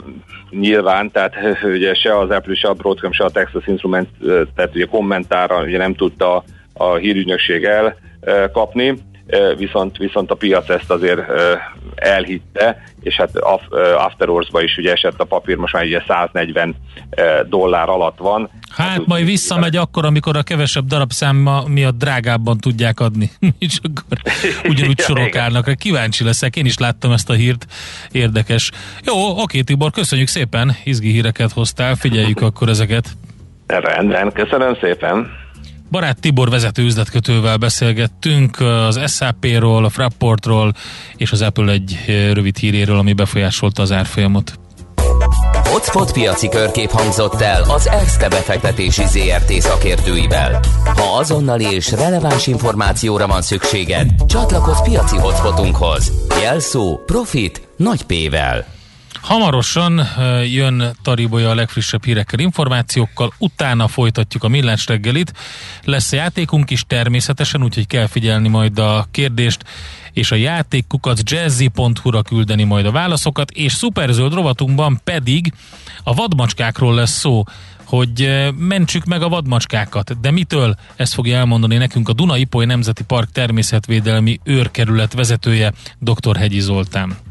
nyilván, 0.49 1.11
tehát 1.11 1.35
ugye 1.63 1.93
se 1.93 2.17
az 2.17 2.29
Apple, 2.29 2.55
se 2.55 2.67
a 2.67 2.73
Broadcom, 2.73 3.11
se 3.11 3.23
a 3.23 3.29
Texas 3.29 3.67
Instrument, 3.67 4.09
tehát 4.55 4.75
ugye 4.75 4.85
kommentára 4.85 5.63
ugye 5.63 5.77
nem 5.77 5.93
tudta 5.93 6.43
a 6.73 6.95
hírügynökség 6.95 7.67
elkapni, 8.21 8.93
viszont, 9.57 9.97
viszont 9.97 10.31
a 10.31 10.35
piac 10.35 10.69
ezt 10.69 10.91
azért 10.91 11.21
elhitte, 11.95 12.83
és 13.01 13.15
hát 13.15 13.37
After 13.97 14.27
Hours-ba 14.27 14.61
is 14.61 14.77
ugye 14.77 14.91
esett 14.91 15.19
a 15.19 15.23
papír, 15.23 15.55
most 15.55 15.73
már 15.73 15.83
ugye 15.83 16.03
140 16.07 16.75
dollár 17.49 17.89
alatt 17.89 18.17
van. 18.17 18.49
Hát, 18.69 18.87
hát 18.87 19.05
majd 19.05 19.25
visszamegy 19.25 19.75
akkor, 19.75 20.05
amikor 20.05 20.35
a 20.35 20.43
kevesebb 20.43 20.85
darabszáma 20.85 21.63
miatt 21.67 21.97
drágábban 21.97 22.57
tudják 22.57 22.99
adni. 22.99 23.29
és 23.59 23.79
akkor 23.83 24.17
ugyanúgy 24.69 24.99
sorok 24.99 25.35
állnak. 25.35 25.75
Kíváncsi 25.77 26.23
leszek, 26.23 26.55
én 26.55 26.65
is 26.65 26.77
láttam 26.77 27.11
ezt 27.11 27.29
a 27.29 27.33
hírt, 27.33 27.65
érdekes. 28.11 28.71
Jó, 29.05 29.41
oké 29.41 29.61
Tibor, 29.61 29.91
köszönjük 29.91 30.27
szépen, 30.27 30.75
izgi 30.83 31.11
híreket 31.11 31.51
hoztál, 31.51 31.95
figyeljük 31.95 32.41
akkor 32.41 32.69
ezeket. 32.69 33.05
Rendben, 33.67 34.31
köszönöm 34.31 34.77
szépen. 34.81 35.40
Barát 35.91 36.19
Tibor 36.19 36.49
vezető 36.49 36.83
üzletkötővel 36.83 37.57
beszélgettünk 37.57 38.59
az 38.59 38.99
SAP-ról, 39.07 39.85
a 39.85 39.89
Frapportról 39.89 40.73
és 41.15 41.31
az 41.31 41.41
Apple 41.41 41.71
egy 41.71 41.99
rövid 42.33 42.57
híréről, 42.57 42.97
ami 42.97 43.13
befolyásolta 43.13 43.81
az 43.81 43.91
árfolyamot. 43.91 44.59
Hotspot 45.53 46.11
piaci 46.11 46.49
körkép 46.49 46.89
hangzott 46.89 47.41
el 47.41 47.63
az 47.67 47.87
ESZTE 47.87 48.29
befektetési 48.29 49.03
ZRT 49.05 49.51
szakértőivel. 49.51 50.59
Ha 50.85 51.17
azonnali 51.17 51.65
és 51.73 51.91
releváns 51.91 52.47
információra 52.47 53.27
van 53.27 53.41
szükséged, 53.41 54.09
csatlakozz 54.27 54.81
piaci 54.81 55.17
hotspotunkhoz. 55.17 56.11
Jelszó 56.41 56.99
Profit 57.05 57.67
nagy 57.77 58.03
P-vel. 58.03 58.80
Hamarosan 59.21 60.07
jön 60.43 60.95
Taribolya 61.01 61.49
a 61.49 61.55
legfrissebb 61.55 62.05
hírekkel, 62.05 62.39
információkkal, 62.39 63.33
utána 63.37 63.87
folytatjuk 63.87 64.43
a 64.43 64.47
millás 64.47 64.85
reggelit. 64.85 65.33
Lesz 65.83 66.11
a 66.11 66.15
játékunk 66.15 66.69
is 66.69 66.83
természetesen, 66.87 67.63
úgyhogy 67.63 67.87
kell 67.87 68.07
figyelni 68.07 68.47
majd 68.47 68.79
a 68.79 69.07
kérdést, 69.11 69.63
és 70.13 70.31
a 70.31 70.35
játékkukat 70.35 71.29
jazzy.hu-ra 71.29 72.21
küldeni 72.21 72.63
majd 72.63 72.85
a 72.85 72.91
válaszokat, 72.91 73.51
és 73.51 73.73
szuperzöld 73.73 74.33
rovatunkban 74.33 75.01
pedig 75.03 75.53
a 76.03 76.13
vadmacskákról 76.13 76.95
lesz 76.95 77.17
szó, 77.19 77.43
hogy 77.85 78.49
mentsük 78.57 79.05
meg 79.05 79.21
a 79.21 79.29
vadmacskákat. 79.29 80.19
De 80.19 80.31
mitől? 80.31 80.75
Ezt 80.95 81.13
fogja 81.13 81.37
elmondani 81.37 81.77
nekünk 81.77 82.09
a 82.09 82.13
Duna-Ipoly 82.13 82.65
Nemzeti 82.65 83.03
Park 83.03 83.31
természetvédelmi 83.31 84.39
őrkerület 84.43 85.13
vezetője, 85.13 85.73
dr. 85.99 86.37
Hegyi 86.37 86.59
Zoltán. 86.59 87.30